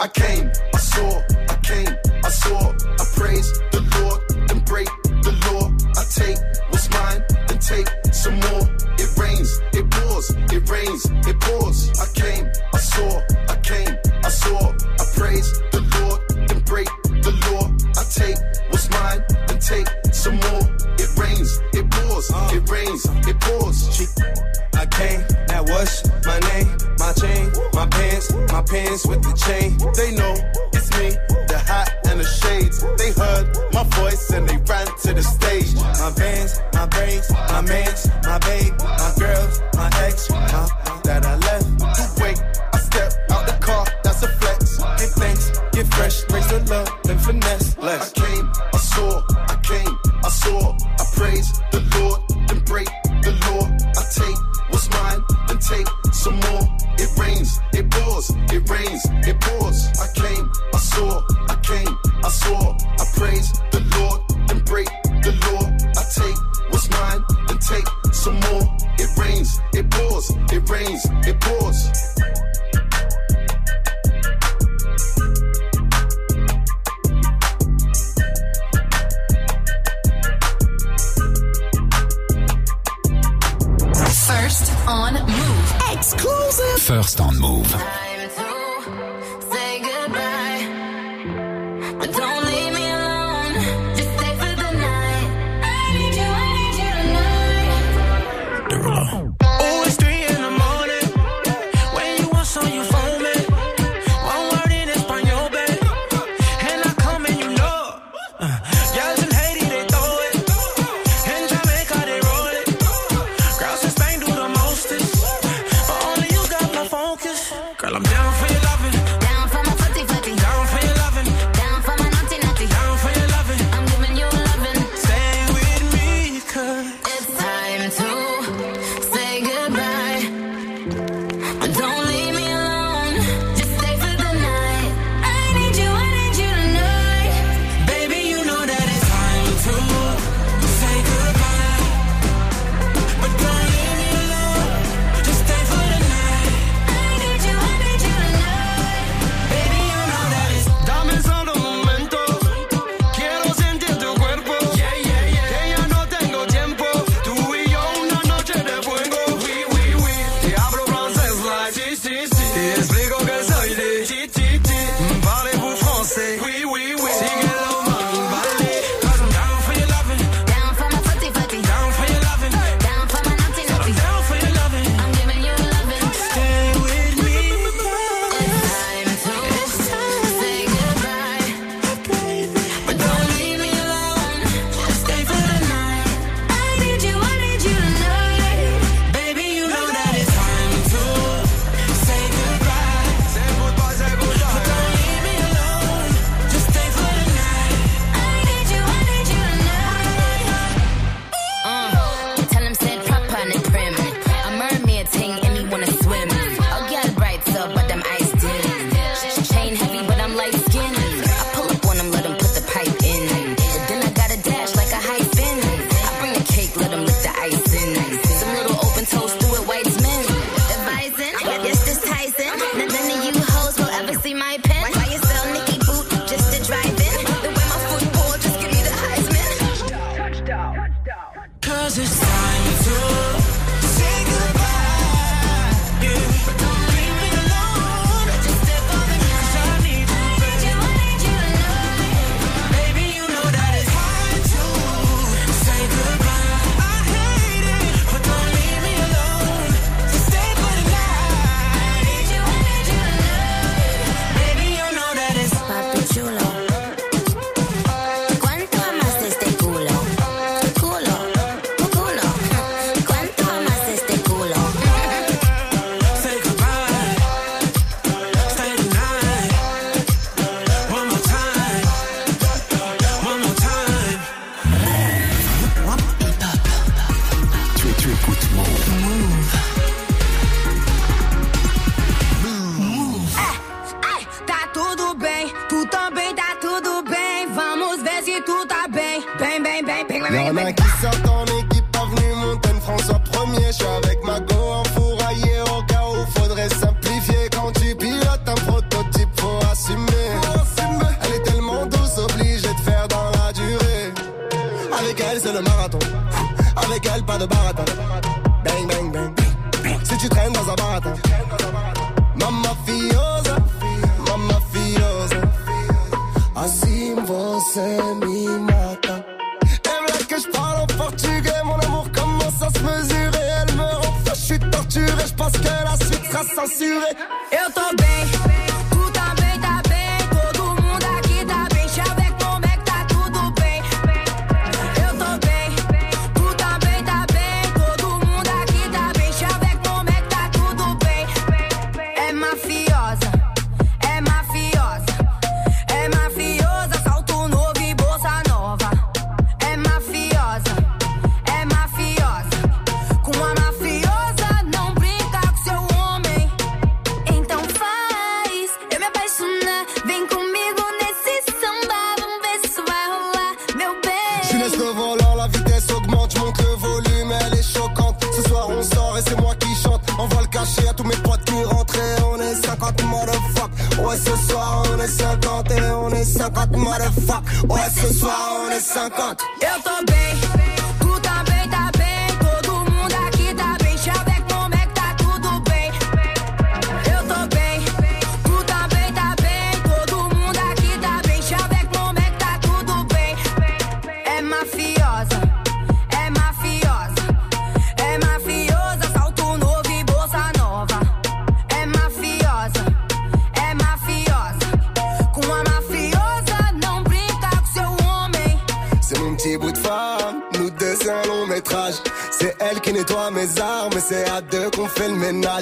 I 0.00 0.08
came, 0.08 0.50
I 0.72 0.78
saw, 0.78 1.19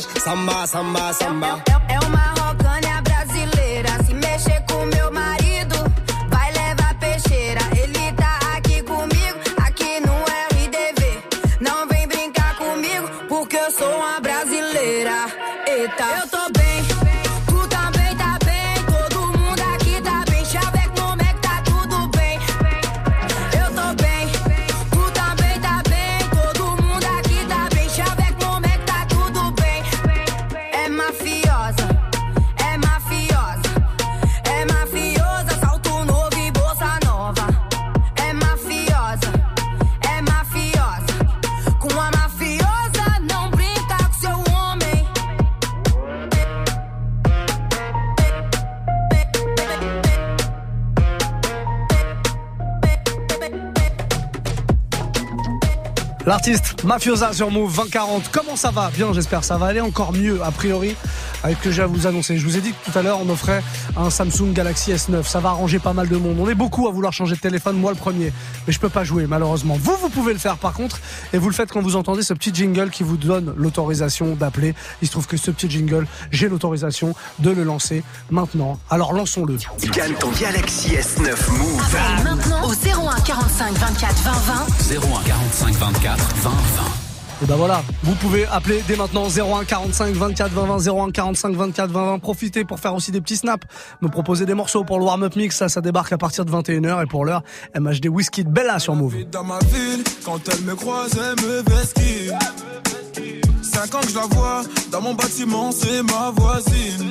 Samba, 0.00 0.66
samba, 0.66 1.12
samba. 1.12 1.67
L'artiste 56.28 56.84
Mafiosa 56.84 57.32
sur 57.32 57.50
Move 57.50 57.74
2040. 57.74 58.28
Comment 58.30 58.54
ça 58.54 58.70
va? 58.70 58.90
Bien, 58.94 59.14
j'espère. 59.14 59.44
Ça 59.44 59.56
va 59.56 59.64
aller 59.64 59.80
encore 59.80 60.12
mieux, 60.12 60.42
a 60.44 60.50
priori, 60.50 60.94
avec 61.42 61.56
ce 61.56 61.62
que 61.62 61.70
j'ai 61.70 61.80
à 61.80 61.86
vous 61.86 62.06
annoncer. 62.06 62.36
Je 62.36 62.44
vous 62.44 62.58
ai 62.58 62.60
dit 62.60 62.72
que 62.72 62.90
tout 62.92 62.98
à 62.98 63.00
l'heure, 63.00 63.18
on 63.24 63.30
offrait 63.30 63.62
un 63.98 64.10
Samsung 64.10 64.52
Galaxy 64.52 64.92
S9. 64.92 65.24
Ça 65.24 65.40
va 65.40 65.50
arranger 65.50 65.78
pas 65.78 65.92
mal 65.92 66.08
de 66.08 66.16
monde. 66.16 66.38
On 66.40 66.48
est 66.48 66.54
beaucoup 66.54 66.88
à 66.88 66.92
vouloir 66.92 67.12
changer 67.12 67.34
de 67.34 67.40
téléphone, 67.40 67.76
moi 67.76 67.90
le 67.90 67.96
premier. 67.96 68.32
Mais 68.66 68.72
je 68.72 68.78
peux 68.78 68.88
pas 68.88 69.04
jouer, 69.04 69.26
malheureusement. 69.26 69.76
Vous, 69.80 69.96
vous 70.00 70.08
pouvez 70.08 70.32
le 70.32 70.38
faire 70.38 70.56
par 70.56 70.72
contre. 70.72 71.00
Et 71.32 71.38
vous 71.38 71.48
le 71.48 71.54
faites 71.54 71.72
quand 71.72 71.82
vous 71.82 71.96
entendez 71.96 72.22
ce 72.22 72.34
petit 72.34 72.54
jingle 72.54 72.90
qui 72.90 73.02
vous 73.02 73.16
donne 73.16 73.52
l'autorisation 73.56 74.34
d'appeler. 74.34 74.74
Il 75.02 75.08
se 75.08 75.12
trouve 75.12 75.26
que 75.26 75.36
ce 75.36 75.50
petit 75.50 75.68
jingle, 75.68 76.06
j'ai 76.30 76.48
l'autorisation 76.48 77.14
de 77.40 77.50
le 77.50 77.64
lancer 77.64 78.02
maintenant. 78.30 78.78
Alors 78.90 79.12
lançons-le. 79.12 79.56
Gagne 79.92 80.14
ton 80.14 80.30
Galaxy 80.30 80.90
S9 80.90 81.50
Move. 81.50 81.96
Appelle 81.96 82.24
maintenant 82.24 82.68
au 82.68 82.72
01 82.72 83.20
45 83.20 83.74
24 83.74 84.22
20 84.22 84.32
20. 84.32 84.96
01 84.96 85.22
45 85.24 85.74
24 85.74 86.34
20 86.42 86.50
20. 86.50 87.07
Et 87.40 87.46
ben 87.46 87.54
voilà, 87.54 87.82
vous 88.02 88.14
pouvez 88.16 88.46
appeler 88.46 88.82
dès 88.88 88.96
maintenant 88.96 89.28
01 89.28 89.64
45 89.64 90.12
24 90.12 90.50
20 90.50 90.78
20 90.78 90.92
01 90.92 91.10
45 91.12 91.54
24 91.54 91.90
20 91.90 92.04
20. 92.12 92.18
Profitez 92.18 92.64
pour 92.64 92.80
faire 92.80 92.94
aussi 92.94 93.12
des 93.12 93.20
petits 93.20 93.36
snaps, 93.36 93.64
me 94.02 94.08
proposer 94.08 94.44
des 94.44 94.54
morceaux 94.54 94.82
pour 94.82 94.98
le 94.98 95.04
warm-up 95.04 95.36
mix. 95.36 95.56
Ça, 95.56 95.68
ça 95.68 95.80
débarque 95.80 96.12
à 96.12 96.18
partir 96.18 96.44
de 96.44 96.50
21h. 96.50 97.04
Et 97.04 97.06
pour 97.06 97.24
l'heure, 97.24 97.42
MHD 97.78 98.06
Whisky 98.08 98.42
de 98.42 98.50
Bella 98.50 98.80
sur 98.80 98.96
Move. 98.96 99.24
Dans 99.30 99.44
ma 99.44 99.60
ville, 99.60 100.02
quand 100.24 100.40
elle 100.48 100.62
me 100.62 100.74
croise, 100.74 101.12
elle 101.16 101.44
me 101.46 101.62
vesquille. 101.62 102.32
Cinq 103.62 103.94
ans 103.94 104.00
que 104.00 104.08
je 104.08 104.16
la 104.16 104.26
vois, 104.26 104.62
dans 104.90 105.00
mon 105.00 105.14
bâtiment, 105.14 105.70
c'est 105.70 106.02
ma 106.02 106.32
voisine. 106.34 107.08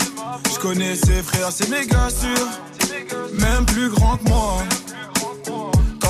Je 0.54 0.60
connais 0.60 0.96
ses 0.96 1.24
frères, 1.24 1.52
c'est 1.52 1.70
même 1.70 3.66
plus 3.66 3.90
grand 3.90 4.18
que 4.18 4.30
moi. 4.30 4.58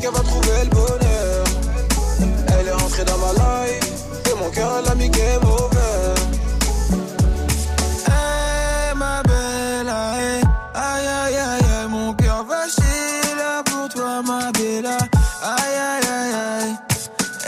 qu'elle 0.00 0.12
va 0.12 0.20
trouver 0.20 0.64
le 0.64 0.70
bonheur. 0.70 1.44
Elle 2.60 2.68
est 2.68 2.72
rentrée 2.72 3.04
dans 3.04 3.18
ma 3.18 3.32
life 3.32 3.92
Et 4.30 4.34
mon 4.38 4.50
cœur 4.50 4.70
elle 4.82 4.90
a 4.90 4.94
mis 4.94 5.08
game 5.10 5.44
over 5.44 6.14
Hey 8.06 8.94
ma 8.96 9.22
belle 9.22 9.88
aïe 9.88 10.42
Aïe 10.74 11.06
aïe 11.06 11.36
aïe 11.36 11.88
Mon 11.88 12.12
cœur 12.14 12.44
va 12.44 12.66
là 13.36 13.62
pour 13.64 13.88
toi 13.88 14.22
ma 14.22 14.50
belle 14.52 14.86
Aïe 14.86 15.76
aïe 15.90 16.08
aïe 16.18 16.34
aïe. 16.34 16.76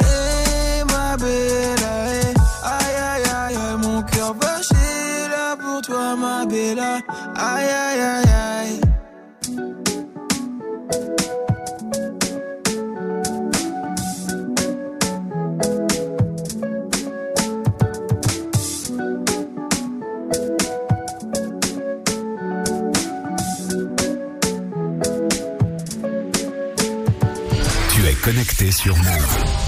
Hey 0.00 0.84
ma 0.84 1.16
belle 1.16 1.84
aïe 1.84 2.34
Aïe 2.62 2.96
aïe 3.10 3.56
aïe 3.56 3.76
Mon 3.82 4.02
cœur 4.02 4.34
va 4.34 4.60
là 5.30 5.56
pour 5.56 5.80
toi 5.82 6.16
ma 6.16 6.46
belle 6.46 6.78
aïe 6.78 7.02
aïe 7.36 8.00
aïe 8.00 8.29
connecté 28.60 28.70
sur 28.72 28.96
Move. 28.96 29.59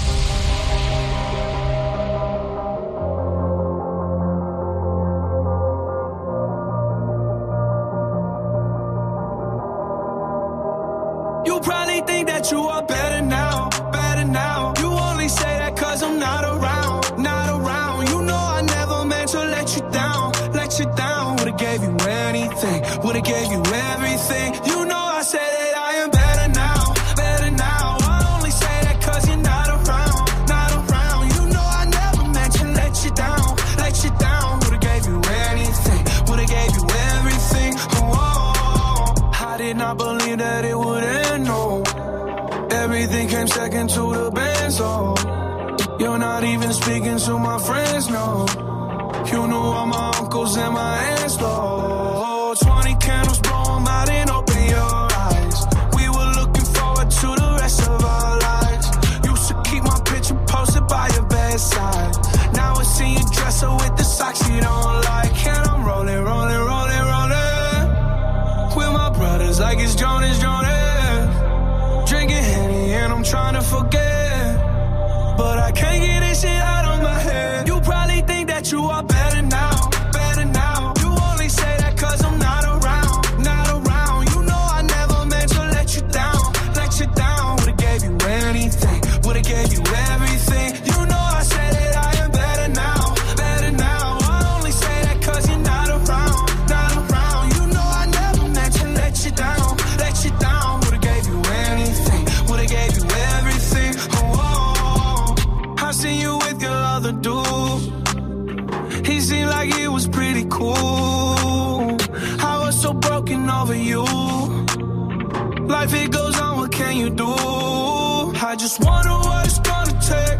Life 115.83 115.95
it 115.95 116.11
goes 116.11 116.39
on, 116.39 116.55
what 116.55 116.71
can 116.71 116.95
you 116.95 117.09
do? 117.09 117.25
I 117.27 118.55
just 118.57 118.79
wonder 118.85 119.09
what 119.09 119.45
it's 119.45 119.59
gonna 119.59 119.91
take. 120.13 120.39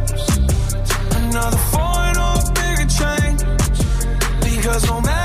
Another 1.20 1.58
foreign 1.74 2.18
or 2.26 2.36
a 2.40 2.52
bigger 2.60 2.88
change. 3.00 3.42
Because 4.42 4.88
no 4.88 5.02
matter 5.02 5.23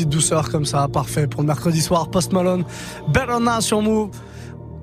petite 0.00 0.08
douceur 0.08 0.50
comme 0.50 0.64
ça, 0.64 0.88
parfait 0.88 1.26
pour 1.26 1.42
le 1.42 1.46
mercredi 1.46 1.82
soir. 1.82 2.08
Post 2.08 2.32
Malone, 2.32 2.64
Better 3.08 3.38
Now 3.38 3.60
sur 3.60 3.82
Move. 3.82 4.08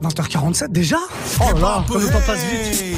20h47 0.03 0.67
déjà? 0.67 0.97
Oh 1.41 1.57
là 1.57 1.83
comme 1.87 2.03
le 2.03 2.07
temps 2.07 2.21
passe 2.23 2.43
vite. 2.43 2.97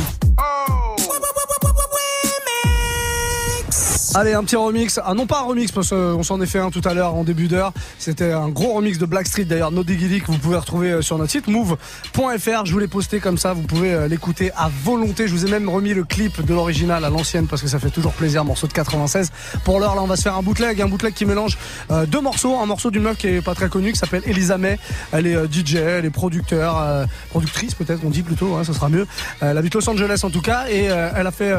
Allez, 4.16 4.34
un 4.34 4.44
petit 4.44 4.56
remix. 4.56 5.00
Ah 5.04 5.14
non, 5.14 5.28
pas 5.28 5.42
un 5.42 5.44
remix, 5.44 5.72
parce 5.72 5.90
qu'on 5.92 6.24
s'en 6.24 6.42
est 6.42 6.48
fait 6.48 6.58
un 6.58 6.72
tout 6.72 6.82
à 6.84 6.96
l'heure 6.96 7.14
en 7.14 7.24
début 7.24 7.48
d'heure. 7.48 7.74
C'était 8.00 8.32
un 8.32 8.50
gros 8.50 8.74
remix 8.74 8.98
de 8.98 9.06
Blackstreet, 9.06 9.46
d'ailleurs, 9.46 9.72
No 9.72 9.84
que 9.84 10.26
vous 10.32 10.38
pouvez 10.40 10.58
retrouver 10.58 10.92
euh, 10.92 11.02
sur 11.02 11.18
notre 11.20 11.32
site 11.32 11.48
move.fr. 11.48 12.66
Je 12.66 12.72
vous 12.72 12.80
l'ai 12.80 12.88
posté 12.88 13.20
comme 13.20 13.38
ça, 13.38 13.54
vous 13.54 13.62
pouvez 13.62 13.94
euh, 13.94 14.08
l'écouter 14.08 14.52
à 14.58 14.70
volonté. 14.84 15.28
Je 15.28 15.34
vous 15.34 15.46
ai 15.46 15.50
même 15.52 15.70
remis 15.70 15.94
le 15.94 16.04
clip 16.04 16.44
de 16.44 16.54
l'original 16.54 17.06
à 17.06 17.10
l'ancienne, 17.10 17.46
parce 17.46 17.62
que 17.62 17.68
ça 17.68 17.78
fait 17.78 17.92
toujours 17.92 18.14
plaisir, 18.14 18.44
morceau 18.44 18.66
de 18.66 18.74
96. 18.74 19.32
Pour 19.64 19.80
l'heure, 19.80 19.94
là, 19.94 20.02
on 20.02 20.08
va 20.08 20.16
se 20.16 20.24
faire 20.24 20.36
un 20.36 20.42
bootleg, 20.42 20.82
un 20.82 20.88
bootleg 20.88 21.14
qui 21.14 21.26
mélange 21.26 21.58
euh, 21.92 22.08
deux 22.08 22.22
morceaux. 22.22 22.58
Un 22.58 22.66
morceau 22.66 22.90
d'une 22.90 23.04
meuf 23.04 23.18
qui 23.18 23.28
est 23.28 23.42
pas 23.42 23.54
très 23.54 23.70
connue, 23.70 23.92
qui 23.92 24.00
s'appelle 24.00 24.24
Elisa 24.26 24.58
May. 24.58 24.80
Elle 25.12 25.28
est 25.28 25.36
DJ, 25.46 25.76
elle 25.76 26.06
est 26.06 26.10
producteur, 26.10 27.06
productrice 27.30 27.76
peut-être, 27.76 28.02
on 28.04 28.10
dit 28.10 28.24
plutôt, 28.24 28.56
hein, 28.56 28.64
ça 28.64 28.74
sera 28.74 28.90
mieux. 28.90 29.06
elle 29.42 29.58
habite 29.58 29.76
Los 29.76 29.88
Angeles 29.90 30.22
en 30.24 30.30
tout 30.30 30.42
cas, 30.42 30.66
et 30.70 30.86
elle 30.86 31.28
a 31.28 31.32
fait 31.32 31.52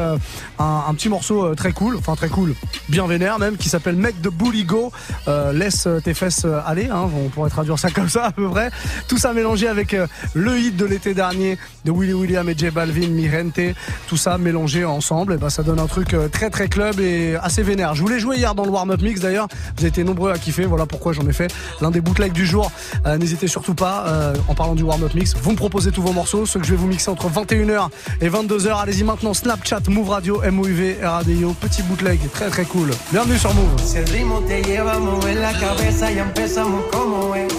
un, 0.59 0.95
petit 0.95 1.09
morceau 1.09 1.55
très 1.55 1.73
cool, 1.73 1.97
enfin 1.97 2.15
très 2.17 2.29
cool, 2.29 2.40
bien 2.89 3.07
vénère 3.07 3.39
même, 3.39 3.57
qui 3.57 3.69
s'appelle 3.69 3.97
Mec 3.97 4.21
de 4.21 4.29
Bully 4.29 4.65
Go. 4.65 4.93
Euh, 5.29 5.53
laisse 5.53 5.89
tes 6.05 6.15
fesses 6.15 6.45
euh, 6.45 6.61
aller, 6.67 6.89
hein, 6.91 7.09
on 7.15 7.29
pourrait 7.29 7.51
traduire 7.51 7.79
ça 7.79 7.91
comme 7.95 8.09
ça 8.09 8.27
à 8.27 8.33
peu 8.33 8.49
près. 8.49 8.71
Tout 9.09 9.19
ça 9.19 9.33
mélangé 9.33 9.69
avec 9.69 9.95
euh, 9.95 10.07
le 10.35 10.59
hit 10.59 10.77
de 10.77 10.85
l'été 10.85 11.15
dernier 11.15 11.59
de 11.85 11.93
Willy 11.93 12.13
William 12.13 12.49
et 12.49 12.55
J 12.57 12.71
Balvin, 12.71 13.09
Mirente. 13.09 13.61
Tout 14.07 14.17
ça 14.17 14.39
mélangé 14.39 14.85
ensemble, 14.85 15.35
et 15.35 15.37
ben 15.37 15.51
ça 15.51 15.63
donne 15.63 15.79
un 15.79 15.87
truc 15.87 16.15
euh, 16.15 16.29
très 16.29 16.51
très 16.51 16.69
club 16.69 17.01
et 17.01 17.37
assez 17.43 17.63
vénère. 17.63 17.95
Je 17.95 18.03
voulais 18.03 18.19
jouer 18.19 18.37
hier 18.37 18.55
dans 18.55 18.65
le 18.65 18.71
warm-up 18.71 19.01
mix 19.03 19.21
d'ailleurs. 19.21 19.49
Vous 19.77 19.81
avez 19.81 19.89
été 19.89 20.05
nombreux 20.05 20.31
à 20.31 20.39
kiffer, 20.39 20.65
voilà 20.65 20.87
pourquoi 20.87 21.13
j'en 21.13 21.27
ai 21.27 21.33
fait 21.33 21.53
l'un 21.81 21.91
des 21.91 22.01
bootlegs 22.01 22.33
du 22.33 22.47
jour. 22.47 22.71
Euh, 23.07 23.19
N'hésitez 23.19 23.49
surtout 23.49 23.75
pas, 23.75 24.05
euh, 24.07 24.35
en 24.49 24.55
parlant 24.55 24.75
du 24.75 24.83
warm-up 24.83 25.15
mix, 25.15 25.35
vous 25.37 25.53
me 25.53 25.57
proposez 25.57 25.91
tous 25.91 26.03
vos 26.03 26.13
morceaux, 26.13 26.47
ceux 26.47 26.61
que 26.61 26.67
je 26.67 26.73
vais 26.73 26.77
vous 26.77 26.87
mixer 26.87 27.11
entre 27.11 27.29
21h 27.29 27.89
et 28.21 28.29
22h. 28.29 28.81
Allez-y 28.81 29.05
maintenant, 29.05 29.35
Snapchat, 29.35 29.81
Move 29.89 30.11
Radio, 30.11 30.43
MOUV, 30.51 30.99
RADIO, 31.03 31.55
petit 31.55 31.83
bootleg, 31.83 32.21
très 32.33 32.51
très 32.51 32.65
cool. 32.65 32.91
Bienvenue 33.13 33.39
sur 33.39 33.55
Move. 33.55 33.79
Si 33.85 33.99
el 33.99 34.07
ritmo 34.09 34.41
te 34.41 34.63
lleva 34.63 34.95
a 34.95 34.99
mover 34.99 35.37
la 35.37 35.53
cabeza, 35.59 36.11
ya 36.11 36.23
empezamos 36.23 36.85
como 36.93 37.35
es. 37.35 37.53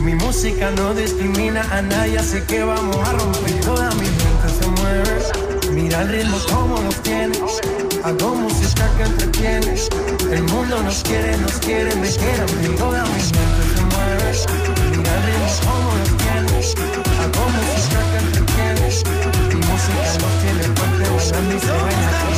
Mi 0.00 0.14
música 0.14 0.70
no 0.72 0.94
discrimina 0.94 1.62
a 1.72 1.82
nadie, 1.82 2.18
así 2.18 2.40
que 2.42 2.62
vamos 2.62 2.96
a 2.96 3.12
romper. 3.12 3.60
Toda 3.60 3.90
mi 3.94 4.06
gente 4.06 4.48
se 4.58 4.66
mueve. 4.68 5.72
Mira 5.72 6.02
el 6.02 6.08
ritmo 6.08 6.38
como 6.50 6.80
lo 6.80 6.90
tienes. 7.02 7.60
Hago 8.04 8.34
música 8.34 8.88
que 8.96 9.02
entretiene. 9.04 9.74
El 10.30 10.42
mundo 10.44 10.82
nos 10.82 11.02
quiere, 11.02 11.36
nos 11.38 11.52
quiere, 11.54 11.94
me 11.96 12.08
quiere. 12.08 12.46
Toda 12.78 13.02
mi 13.04 13.20
gente 13.20 13.62
se 13.74 13.82
mueve. 13.92 14.32
Mira 14.96 15.14
el 15.16 15.22
ritmo 15.26 15.48
como 15.66 15.90
lo 15.96 16.06
tienes. 16.22 16.74
Hago 17.20 17.42
música 17.56 18.00
que 18.10 18.18
entretiene. 18.26 18.86
Mi 19.48 19.56
música 19.66 20.02
nos 20.22 20.34
tiene 20.42 20.62
fuerte, 20.76 21.04
bailando 21.20 21.54
y 21.54 21.60
se 21.60 22.35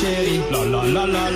chérie, 0.00 0.40
la 0.50 0.64
la 0.64 0.82
la 0.94 1.04
la 1.06 1.29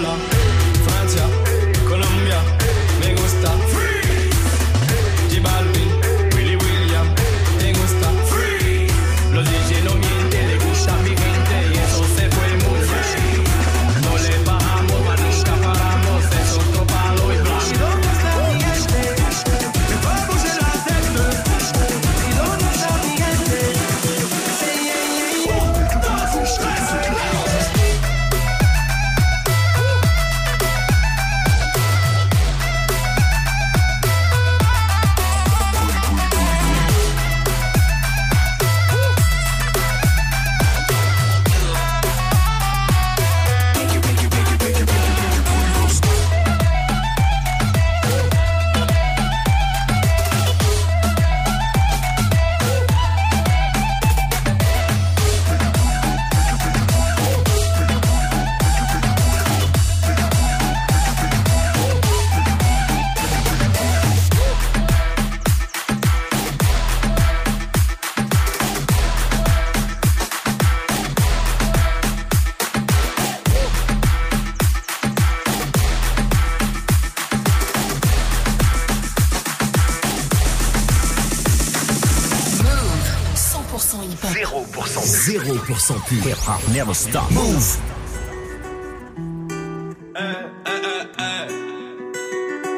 0%. 85.05 85.38
0% 85.38 85.94
pur. 86.07 86.28
Hip 86.28 86.38
hop 86.46 86.61
never 86.72 86.94
stop. 86.94 87.30
Move. 87.30 87.78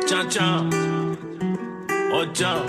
Tiens, 0.07 0.27
tiens. 0.29 0.71
Oh, 2.13 2.25
tiens. 2.33 2.63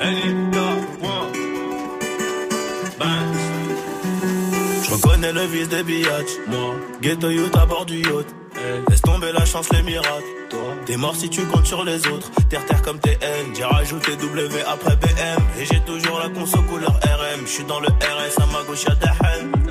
Anita, 0.00 0.66
one. 1.00 1.32
Bang. 2.98 3.34
Je 4.82 4.90
reconnais 4.90 5.32
le 5.32 5.44
vice 5.46 5.68
des 5.68 5.82
biatchs. 5.82 6.38
Moi, 6.48 6.74
ghetto 7.00 7.30
youth 7.30 7.56
à 7.56 7.66
bord 7.66 7.86
du 7.86 7.98
yacht. 8.00 8.26
Laisse 8.88 9.02
tomber 9.02 9.32
la 9.32 9.44
chance, 9.44 9.68
les 9.72 9.82
miracles. 9.82 10.41
T'es 10.84 10.96
mort 10.96 11.14
si 11.14 11.30
tu 11.30 11.42
comptes 11.46 11.66
sur 11.66 11.84
les 11.84 12.06
autres. 12.08 12.30
Terre, 12.48 12.64
terre 12.66 12.82
comme 12.82 12.98
TN. 12.98 13.54
J'ai 13.54 13.64
rajouté 13.64 14.16
W 14.16 14.62
après 14.66 14.96
BM. 14.96 15.42
Et 15.60 15.64
j'ai 15.64 15.80
toujours 15.80 16.18
la 16.18 16.28
conso 16.28 16.60
couleur 16.62 16.92
RM. 16.92 17.46
J'suis 17.46 17.64
dans 17.64 17.80
le 17.80 17.88
RS, 17.88 18.42
à 18.42 18.46
ma 18.46 18.62
gauche 18.64 18.84
y'a 18.84 18.94
Dahan. 18.96 19.61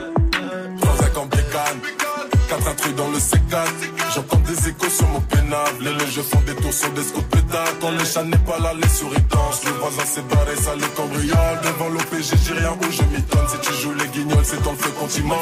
Transac 2.51 2.59
en 2.59 2.59
bécane, 2.59 2.59
quatre 2.59 2.67
intrus 2.67 2.95
dans 2.95 3.07
le 3.07 3.17
C4. 3.17 3.91
J'entends 4.13 4.39
des 4.39 4.69
échos 4.69 4.89
sur 4.89 5.07
mon 5.07 5.21
pénable. 5.21 5.83
Les 5.83 5.93
légers 5.93 6.23
font 6.23 6.41
des 6.45 6.55
tours 6.55 6.73
sur 6.73 6.91
des 6.91 7.03
scouts 7.03 7.21
pétards. 7.31 7.79
Quand 7.79 7.91
le 7.91 8.03
chat 8.03 8.23
n'est 8.23 8.37
pas 8.37 8.59
là, 8.59 8.73
les 8.73 8.89
souris 8.89 9.21
dansent. 9.29 9.63
Le 9.65 9.71
voisin 9.79 10.05
s'est 10.05 10.21
barré, 10.29 10.55
ça 10.55 10.75
les 10.75 10.87
cambriole. 10.95 11.59
Devant 11.63 11.89
l'OPG, 11.89 12.35
j'ai 12.43 12.53
rien 12.53 12.71
où 12.71 12.91
je 12.91 13.03
m'y 13.03 13.21
donne. 13.21 13.47
Si 13.47 13.57
tu 13.61 13.73
joues 13.81 13.93
les 13.93 14.07
guignols, 14.07 14.43
c'est 14.43 14.61
dans 14.63 14.71
le 14.71 14.77
feu 14.77 14.91
qu'on 14.99 15.07
t'y 15.07 15.21
molle. 15.21 15.37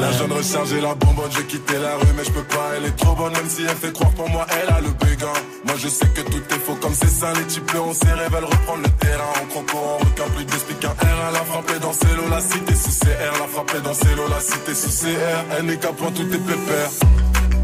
La 0.00 0.12
jeune 0.12 0.32
rechargée, 0.32 0.80
la 0.80 0.94
bonbonne, 0.94 1.30
j'ai 1.36 1.44
quitté 1.44 1.74
la 1.78 1.96
rue, 1.96 2.12
mais 2.16 2.24
je 2.24 2.30
peux 2.30 2.44
pas. 2.44 2.72
Elle 2.76 2.86
est 2.86 2.96
trop 2.96 3.14
bonne, 3.14 3.32
même 3.32 3.48
si 3.48 3.62
elle 3.62 3.76
fait 3.76 3.92
croire 3.92 4.12
pour 4.12 4.28
moi, 4.28 4.46
elle 4.50 4.68
a 4.74 4.80
le 4.80 4.90
béguin. 4.90 5.32
Moi, 5.64 5.74
je 5.78 5.88
sais 5.88 6.06
que 6.08 6.20
tout 6.22 6.42
est 6.50 6.58
faux 6.58 6.76
comme 6.80 6.94
c'est 6.94 7.10
ça. 7.10 7.32
Les 7.34 7.44
types 7.44 7.70
on 7.74 7.94
s'est 7.94 8.06
veulent 8.06 8.44
reprendre 8.44 8.82
le 8.82 8.90
terrain. 8.90 9.32
En 9.42 9.46
croco, 9.46 9.78
en 9.78 9.98
requin, 9.98 10.24
plus 10.34 10.44
d'explique 10.44 10.84
un 10.84 10.90
R. 10.90 11.18
Elle 11.30 11.36
a 11.36 11.44
frappé 11.44 11.78
dans 11.80 11.92
Célo, 11.92 12.28
la 12.28 12.40
cité 12.40 12.74
sous 12.74 12.98
CR. 13.00 13.38
La 13.40 13.46
frappé 13.46 13.80
dans 13.82 13.94
Célo, 13.94 14.22
la 14.28 14.40
cité 14.40 14.74
sous 14.74 15.04
CR. 15.04 15.44
Elle 15.58 15.66
n'est 15.66 15.76
qu'à 15.76 15.92
point, 15.92 16.09
tout 16.14 16.22
est 16.22 16.38
pépère. 16.38 16.90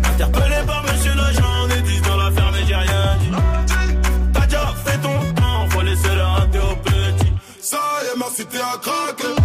Interpellé 0.05 0.57
par 0.67 0.83
monsieur 0.85 1.15
l'agent, 1.15 1.67
des 1.69 1.83
10 1.83 2.03
dans 2.03 2.17
l'affaire, 2.17 2.51
mais 2.53 2.67
j'ai 2.67 2.75
rien 2.75 3.17
dit. 3.21 3.31
T'as 4.33 4.47
déjà 4.47 4.75
fait 4.85 4.99
ton 4.99 5.35
temps, 5.35 5.69
faut 5.71 5.83
laisser 5.83 6.15
le 6.15 6.23
rater 6.23 6.59
au 6.59 6.77
petit. 6.77 7.33
Ça 7.61 7.79
y 8.03 8.15
est, 8.15 8.19
ma 8.19 8.27
cité 8.27 8.59
a 8.59 8.79
craqué. 8.79 9.36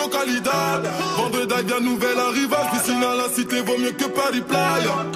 Gauches 0.00 0.08
avec 0.08 0.08
mucho 0.08 0.08
calidad. 0.08 0.90
Vendredi, 1.16 1.62
bien 1.64 1.80
nouvel 1.80 2.18
arrivage. 2.18 2.70
Piscine 2.72 3.02
à 3.02 3.14
la 3.14 3.28
cité 3.28 3.60
vaut 3.62 3.78
mieux 3.78 3.92
que 3.92 4.04
Paris 4.04 4.40
Playa. 4.40 5.06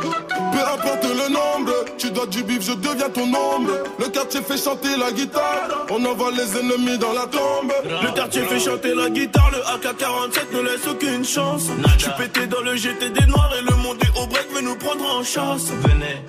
Peu 0.52 0.60
importe 0.60 1.04
le 1.04 1.32
nombre, 1.32 1.72
tu 1.98 2.10
dois 2.10 2.26
du 2.26 2.42
bif, 2.42 2.62
je 2.62 2.72
deviens 2.72 3.10
ton 3.10 3.22
ombre. 3.22 3.72
Le 3.98 4.08
quartier 4.08 4.42
fait 4.42 4.56
chanter 4.56 4.96
la 4.96 5.12
guitare. 5.12 5.86
On 5.90 6.04
envoie 6.04 6.30
les 6.30 6.58
ennemis 6.58 6.98
dans 6.98 7.12
la 7.12 7.26
tombe. 7.26 7.72
Le 7.84 8.12
quartier 8.14 8.42
fait 8.42 8.60
chanter 8.60 8.94
la 8.94 9.10
guitare, 9.10 9.50
le 9.52 9.58
AK-47 9.58 10.54
ne 10.54 10.60
laisse 10.60 10.86
aucune 10.86 11.24
chance. 11.24 11.68
Je 11.98 12.04
suis 12.04 12.12
pété 12.18 12.46
dans 12.46 12.60
le 12.60 12.76
GT 12.76 13.10
des 13.10 13.26
noirs 13.26 13.52
et 13.58 13.62
le 13.62 13.76
monde 13.76 13.98
est 14.02 14.20
au 14.20 14.26
break 14.26 14.52
veut 14.52 14.62
nous 14.62 14.76
prendre 14.76 15.04
en 15.16 15.22
chasse. 15.22 15.70
Venez. 15.82 16.22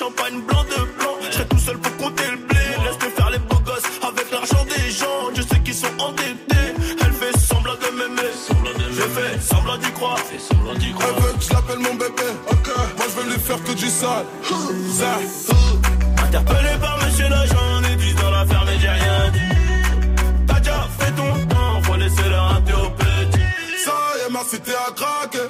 Champagne 0.00 0.40
blanc 0.48 0.64
de 0.64 0.82
blanc. 0.96 1.16
Je 1.30 1.42
tout 1.42 1.58
seul 1.58 1.76
pour 1.76 1.94
compter 1.98 2.24
le 2.30 2.38
blé. 2.48 2.64
Laisse-le 2.84 3.10
faire 3.10 3.30
les 3.30 3.38
beaux 3.38 3.60
gosses 3.68 3.90
avec 4.02 4.30
l'argent 4.30 4.64
des 4.64 4.90
gens. 4.90 5.20
Je 5.34 5.42
sais 5.42 5.60
qu'ils 5.60 5.74
sont 5.74 5.94
endettés. 5.98 6.68
Elle 7.02 7.12
fait 7.12 7.36
semblant 7.38 7.74
de 7.74 7.90
m'aimer. 7.98 8.32
Je 8.98 9.06
fais 9.16 9.38
semblant 9.40 9.76
d'y 9.76 9.92
croire. 9.92 10.16
Elle 10.32 11.22
veut 11.22 11.32
que 11.38 11.44
je 11.44 11.52
l'appelle 11.52 11.80
mon 11.80 11.94
bébé. 12.02 12.28
Ok. 12.50 12.68
Moi 12.96 13.06
je 13.10 13.14
veux 13.20 13.30
lui 13.30 13.38
faire 13.38 13.62
que 13.62 13.72
du 13.72 13.88
sale. 13.88 14.24
Interpellé 16.24 16.74
par 16.80 16.96
monsieur 17.04 17.28
l'agent, 17.28 17.80
des 17.82 17.96
10 17.96 18.14
dans 18.14 18.30
l'affaire, 18.30 18.64
mais 18.64 18.78
j'ai 18.80 18.88
rien 18.88 19.30
dit. 19.34 19.54
T'as 20.46 20.60
déjà 20.60 20.88
fait 20.98 21.12
ton 21.12 21.30
temps, 21.54 21.82
faut 21.82 21.96
laisser 21.96 22.28
le 22.34 22.38
rater 22.38 22.72
au 22.72 22.90
petit. 22.90 23.48
Ça 23.84 23.92
y 24.16 24.26
est, 24.26 24.32
ma 24.32 24.44
cité 24.44 24.72
a 24.72 24.92
craqué. 24.92 25.40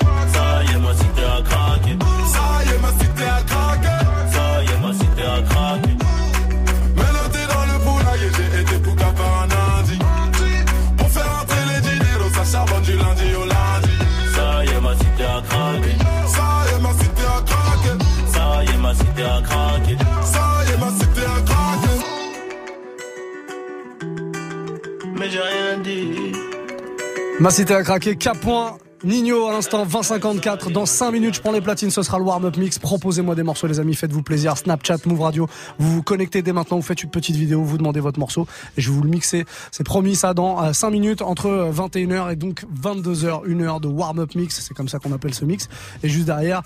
Ma 27.41 27.49
cité 27.49 27.73
a 27.73 27.83
craqué, 27.83 28.17
K 28.17 28.37
point. 28.39 28.77
Nino 29.03 29.47
à 29.47 29.53
l'instant 29.53 29.87
2054 29.87 30.71
dans 30.71 30.85
5 30.85 31.11
minutes 31.11 31.37
je 31.37 31.41
prends 31.41 31.53
les 31.53 31.63
platines 31.63 31.91
ce 31.91 32.03
sera 32.03 32.19
le 32.19 32.25
warm-up 32.25 32.59
mix. 32.59 32.79
Proposez-moi 32.79 33.35
des 33.35 33.43
morceaux 33.43 33.67
les 33.67 33.81
amis 33.81 33.95
faites-vous 33.95 34.23
plaisir. 34.23 34.59
Snapchat 34.59 34.99
Move 35.07 35.23
Radio 35.23 35.49
vous 35.79 35.91
vous 35.91 36.03
connectez 36.03 36.43
dès 36.43 36.53
maintenant 36.53 36.77
vous 36.77 36.83
faites 36.83 37.03
une 37.03 37.09
petite 37.09 37.35
vidéo 37.35 37.63
vous 37.63 37.79
demandez 37.79 38.01
votre 38.01 38.19
morceau 38.19 38.47
et 38.77 38.83
je 38.83 38.91
vais 38.91 38.97
vous 38.97 39.03
le 39.03 39.09
mixer. 39.09 39.47
C'est 39.71 39.85
promis 39.85 40.17
ça 40.17 40.35
dans 40.35 40.71
5 40.75 40.91
minutes 40.91 41.23
entre 41.23 41.71
21h 41.73 42.31
et 42.31 42.37
donc 42.37 42.65
22h 42.79 43.47
une 43.47 43.63
heure 43.63 43.81
de 43.81 43.89
warm-up 43.89 44.35
mix. 44.35 44.61
C'est 44.61 44.75
comme 44.75 44.89
ça 44.89 44.99
qu'on 44.99 45.13
appelle 45.13 45.33
ce 45.33 45.47
mix. 45.47 45.71
Et 46.03 46.11
juste 46.11 46.27
derrière 46.27 46.61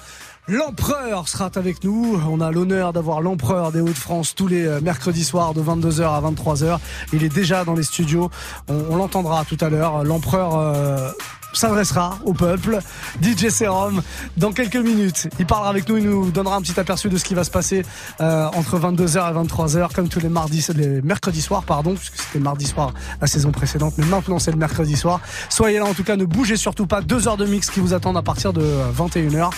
L'empereur 0.47 1.26
sera 1.28 1.51
avec 1.55 1.84
nous. 1.84 2.20
On 2.28 2.40
a 2.40 2.51
l'honneur 2.51 2.92
d'avoir 2.92 3.22
l'empereur 3.22 3.72
des 3.72 3.80
Hauts-de-France 3.80 4.34
tous 4.34 4.47
les 4.47 4.80
mercredis 4.82 5.24
soirs 5.24 5.55
de 5.55 5.62
22h 5.62 6.03
à 6.03 6.20
23h. 6.20 6.78
Il 7.14 7.24
est 7.24 7.34
déjà 7.34 7.64
dans 7.64 7.74
les 7.74 7.82
studios. 7.82 8.30
On, 8.68 8.74
on 8.90 8.97
l'entendra 8.97 9.45
tout 9.45 9.57
à 9.61 9.70
l'heure. 9.70 10.05
L'empereur 10.05 10.59
euh, 10.59 11.11
s'adressera 11.59 12.19
au 12.25 12.33
peuple. 12.33 12.79
DJ 13.23 13.49
Serum 13.49 14.03
dans 14.37 14.53
quelques 14.53 14.77
minutes. 14.77 15.29
Il 15.39 15.47
parlera 15.47 15.71
avec 15.71 15.89
nous, 15.89 15.97
il 15.97 16.05
nous 16.05 16.31
donnera 16.31 16.57
un 16.57 16.63
petit 16.63 16.79
aperçu 16.79 17.09
de 17.09 17.17
ce 17.17 17.25
qui 17.25 17.35
va 17.35 17.45
se 17.45 17.51
passer 17.51 17.85
euh, 18.21 18.47
entre 18.55 18.79
22h 18.79 19.31
et 19.31 19.47
23h, 19.47 19.93
comme 19.93 20.09
tous 20.09 20.21
les 20.21 20.29
mardis, 20.29 20.67
les 20.75 21.03
mercredis 21.03 21.43
soirs, 21.43 21.65
pardon, 21.65 21.95
puisque 21.95 22.17
c'était 22.17 22.39
mardi 22.39 22.67
soir 22.67 22.93
la 23.21 23.27
saison 23.27 23.51
précédente, 23.53 23.95
mais 23.99 24.05
maintenant 24.07 24.39
c'est 24.39 24.51
le 24.51 24.57
mercredi 24.57 24.97
soir. 24.97 25.21
Soyez 25.49 25.79
là 25.79 25.85
en 25.85 25.95
tout 25.95 26.05
cas, 26.05 26.17
ne 26.17 26.25
bougez 26.25 26.57
surtout 26.57 26.87
pas. 26.87 27.01
Deux 27.01 27.29
heures 27.29 27.37
de 27.37 27.47
mix 27.47 27.71
qui 27.71 27.81
vous 27.81 27.95
attendent 27.95 28.17
à 28.17 28.23
partir 28.23 28.53
de 28.53 28.65
21h. 28.97 29.51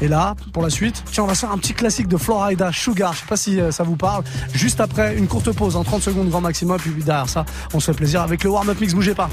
Et 0.00 0.08
là, 0.08 0.34
pour 0.52 0.62
la 0.62 0.70
suite, 0.70 1.02
tiens, 1.10 1.24
on 1.24 1.26
va 1.26 1.34
faire 1.34 1.52
un 1.52 1.58
petit 1.58 1.74
classique 1.74 2.08
de 2.08 2.16
Florida 2.16 2.70
Sugar. 2.72 3.12
Je 3.12 3.20
sais 3.20 3.26
pas 3.26 3.36
si 3.36 3.60
euh, 3.60 3.70
ça 3.70 3.84
vous 3.84 3.96
parle. 3.96 4.24
Juste 4.52 4.80
après, 4.80 5.16
une 5.16 5.26
courte 5.26 5.52
pause 5.52 5.76
en 5.76 5.84
30 5.84 6.02
secondes 6.02 6.28
grand 6.28 6.40
maximum, 6.40 6.78
puis 6.78 6.92
derrière 7.02 7.28
ça, 7.28 7.44
on 7.74 7.80
se 7.80 7.86
fait 7.86 7.96
plaisir 7.96 8.22
avec 8.22 8.44
le 8.44 8.50
warm-up 8.50 8.80
mix. 8.80 8.94
Bougez 8.94 9.14
pas. 9.14 9.28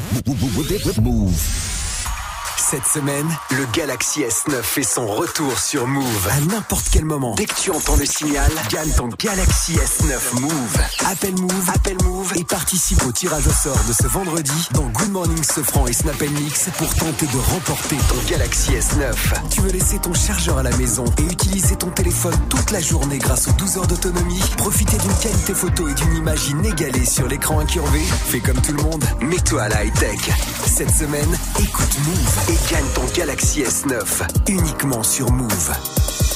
Cette 2.68 2.88
semaine, 2.88 3.28
le 3.52 3.64
Galaxy 3.74 4.22
S9 4.22 4.64
fait 4.64 4.82
son 4.82 5.06
retour 5.06 5.60
sur 5.60 5.86
Move. 5.86 6.28
À 6.32 6.40
n'importe 6.52 6.88
quel 6.92 7.06
moment, 7.06 7.36
dès 7.36 7.46
que 7.46 7.54
tu 7.54 7.70
entends 7.70 7.96
le 7.96 8.08
signal, 8.08 8.52
gagne 8.72 8.90
ton 8.90 9.08
Galaxy 9.08 9.74
S9 9.74 10.42
Move. 10.42 10.78
Appelle 11.06 11.36
Move, 11.40 11.70
appelle 11.76 11.98
Move 12.04 12.34
et 12.36 12.44
participe 12.44 13.06
au 13.06 13.12
tirage 13.12 13.46
au 13.46 13.52
sort 13.52 13.78
de 13.88 13.94
ce 13.94 14.08
vendredi 14.08 14.68
dans 14.72 14.88
Good 14.88 15.12
Morning 15.12 15.44
Sofran 15.44 15.86
et 15.86 15.94
Snap 15.94 16.20
Mix 16.22 16.70
pour 16.80 16.92
tenter 16.96 17.28
de 17.28 17.38
remporter 17.38 17.98
ton 18.10 18.18
Galaxy 18.28 18.72
S9. 18.72 19.14
Tu 19.52 19.62
veux 19.62 19.72
laisser 19.72 20.00
ton 20.00 20.16
chargeur 20.16 20.58
à 20.58 20.64
la 20.64 20.76
maison 20.78 21.06
et 21.20 21.32
utiliser 21.32 21.76
ton 21.76 21.92
téléphone 21.92 22.36
toute 22.50 22.72
la 22.72 22.80
journée 22.82 23.20
grâce 23.20 23.48
aux 23.48 23.54
12 23.54 23.78
heures 23.78 23.88
d'autonomie? 23.88 24.42
Profiter 24.58 24.98
d'une 24.98 25.16
qualité 25.18 25.54
photo 25.54 25.88
et 25.88 25.94
d'une 25.94 26.16
image 26.16 26.50
inégalée 26.50 27.06
sur 27.06 27.28
l'écran 27.28 27.60
incurvé 27.60 28.00
Fais 28.26 28.40
comme 28.40 28.60
tout 28.60 28.74
le 28.74 28.82
monde, 28.82 29.06
mets-toi 29.22 29.62
à 29.62 29.70
la 29.70 29.86
high-tech. 29.86 30.32
Cette 30.66 30.92
semaine, 30.92 31.38
écoute 31.60 32.00
Move 32.06 32.55
gagne 32.70 32.86
ton 32.94 33.06
Galaxy 33.16 33.64
S9 33.64 34.28
uniquement 34.48 35.04
sur 35.04 35.32
Move. 35.32 35.72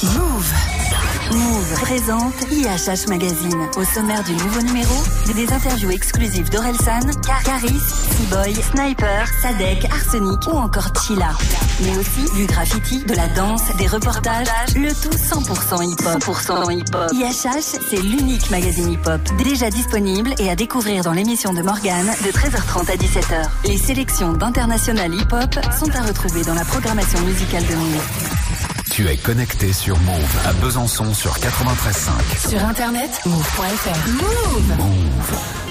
Move. 0.03 0.68
Move 1.32 1.74
présente 1.82 2.34
IHH 2.52 3.08
Magazine. 3.08 3.68
Au 3.78 3.84
sommaire 3.84 4.24
du 4.24 4.34
nouveau 4.34 4.62
numéro, 4.62 4.96
des 5.36 5.52
interviews 5.54 5.92
exclusives 5.92 6.50
d'Orelsan, 6.50 7.02
Caris, 7.46 7.80
Seaboy, 8.18 8.56
Sniper, 8.56 9.28
Sadek, 9.42 9.86
Arsenic 9.92 10.48
ou 10.48 10.58
encore 10.58 10.92
Chila. 11.06 11.30
Mais 11.84 11.96
aussi 11.98 12.26
du 12.36 12.48
graffiti, 12.48 13.04
de 13.04 13.14
la 13.14 13.28
danse, 13.28 13.62
des 13.78 13.86
reportages, 13.88 14.48
le 14.76 14.90
tout 14.90 15.16
100% 15.16 15.84
hip-hop. 15.84 16.24
100% 16.24 16.72
hip-hop. 16.72 17.12
IHH, 17.14 17.80
c'est 17.90 18.02
l'unique 18.02 18.50
magazine 18.50 18.92
hip-hop. 18.92 19.22
Déjà 19.38 19.70
disponible 19.70 20.34
et 20.40 20.50
à 20.50 20.56
découvrir 20.56 21.04
dans 21.04 21.14
l'émission 21.14 21.54
de 21.54 21.62
Morgane 21.62 22.08
de 22.26 22.32
13h30 22.32 22.92
à 22.92 22.96
17h. 22.96 23.50
Les 23.66 23.78
sélections 23.78 24.34
d'international 24.34 25.14
hip-hop 25.14 25.60
sont 25.78 25.92
à 25.96 26.02
retrouver 26.02 26.44
dans 26.44 26.56
la 26.56 26.66
programmation 26.66 27.20
musicale 27.22 27.66
de 27.68 27.76
Move. 27.76 28.59
Tu 29.00 29.08
es 29.08 29.16
connecté 29.16 29.72
sur 29.72 29.97
Move 29.97 30.38
à 30.45 30.52
Besançon 30.52 31.14
sur 31.14 31.32
93.5. 31.32 32.50
Sur 32.50 32.66
internet, 32.66 33.10
move.fr. 33.26 34.10
Move. 34.12 34.78
Move. 34.78 35.68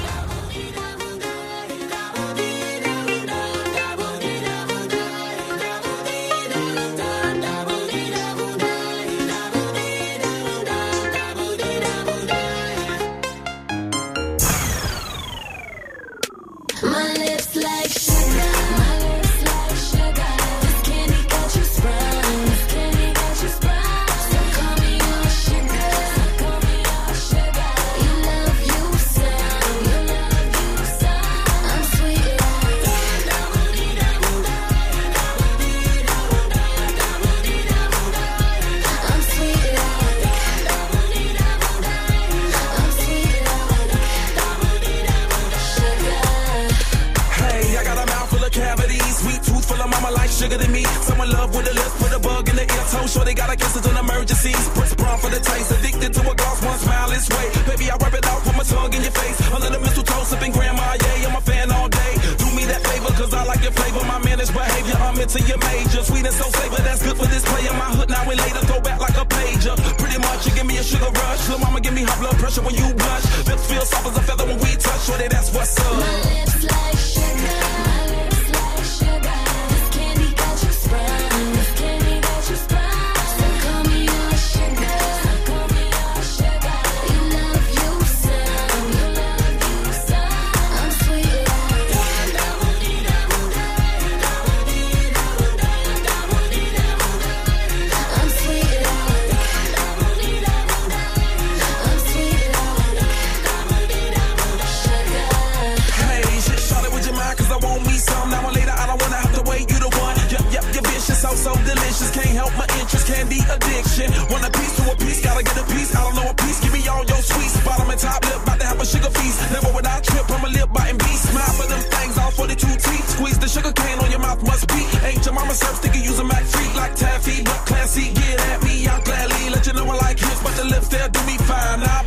Sugar 123.49 123.73
cane 123.73 123.99
on 123.99 124.11
your 124.11 124.21
mouth, 124.21 124.43
must 124.43 124.69
be. 124.69 124.85
Ain't 125.09 125.25
your 125.25 125.35
mama 125.35 125.55
serve 125.55 125.77
sticky, 125.77 126.01
use 126.01 126.19
a 126.19 126.25
Mac 126.25 126.45
treat 126.49 126.75
like 126.77 126.95
taffy. 126.95 127.43
But 127.45 127.61
classy, 127.65 128.13
get 128.13 128.41
at 128.53 128.63
me, 128.63 128.87
I'll 128.87 129.03
gladly 129.03 129.51
let 129.51 129.67
you 129.67 129.73
know 129.73 129.87
I 129.89 129.97
like 129.97 130.19
hips, 130.19 130.43
but 130.43 130.55
the 130.57 130.65
lips 130.65 130.89
there 130.89 131.09
do 131.09 131.21
me 131.25 131.37
fine. 131.39 131.81
Nah, 131.81 132.03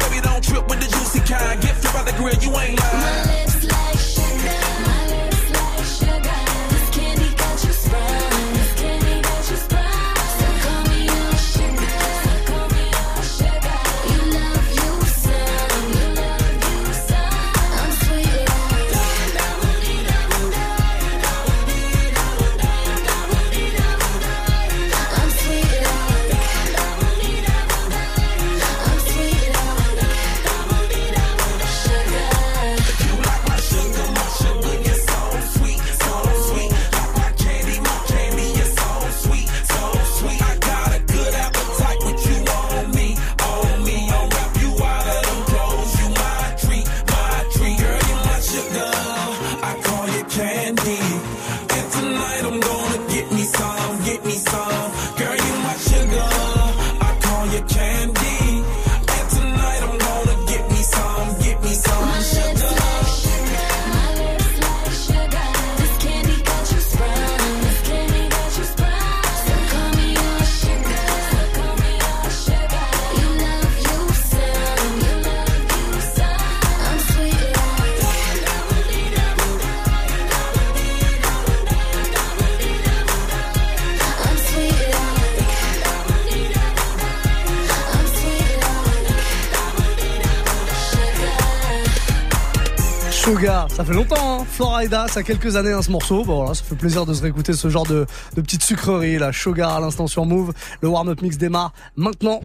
Ça 93.70 93.84
fait 93.84 93.94
longtemps, 93.94 94.42
hein 94.42 94.46
Florida, 94.50 95.08
ça 95.08 95.20
a 95.20 95.24
quelques 95.24 95.56
années 95.56 95.72
hein, 95.72 95.82
ce 95.82 95.92
morceau. 95.92 96.24
Bon 96.24 96.38
voilà, 96.38 96.54
ça 96.54 96.64
fait 96.64 96.76
plaisir 96.76 97.06
de 97.06 97.14
se 97.14 97.22
réécouter 97.22 97.54
ce 97.54 97.70
genre 97.70 97.86
de, 97.86 98.06
de 98.36 98.42
petite 98.42 98.64
sucrerie, 98.64 99.18
là. 99.18 99.32
Sugar 99.34 99.76
à 99.76 99.80
l'instant 99.80 100.08
sur 100.08 100.26
Move. 100.26 100.54
Le 100.82 100.88
warm-up 100.88 101.22
mix 101.22 101.38
démarre 101.38 101.74
maintenant. 101.96 102.40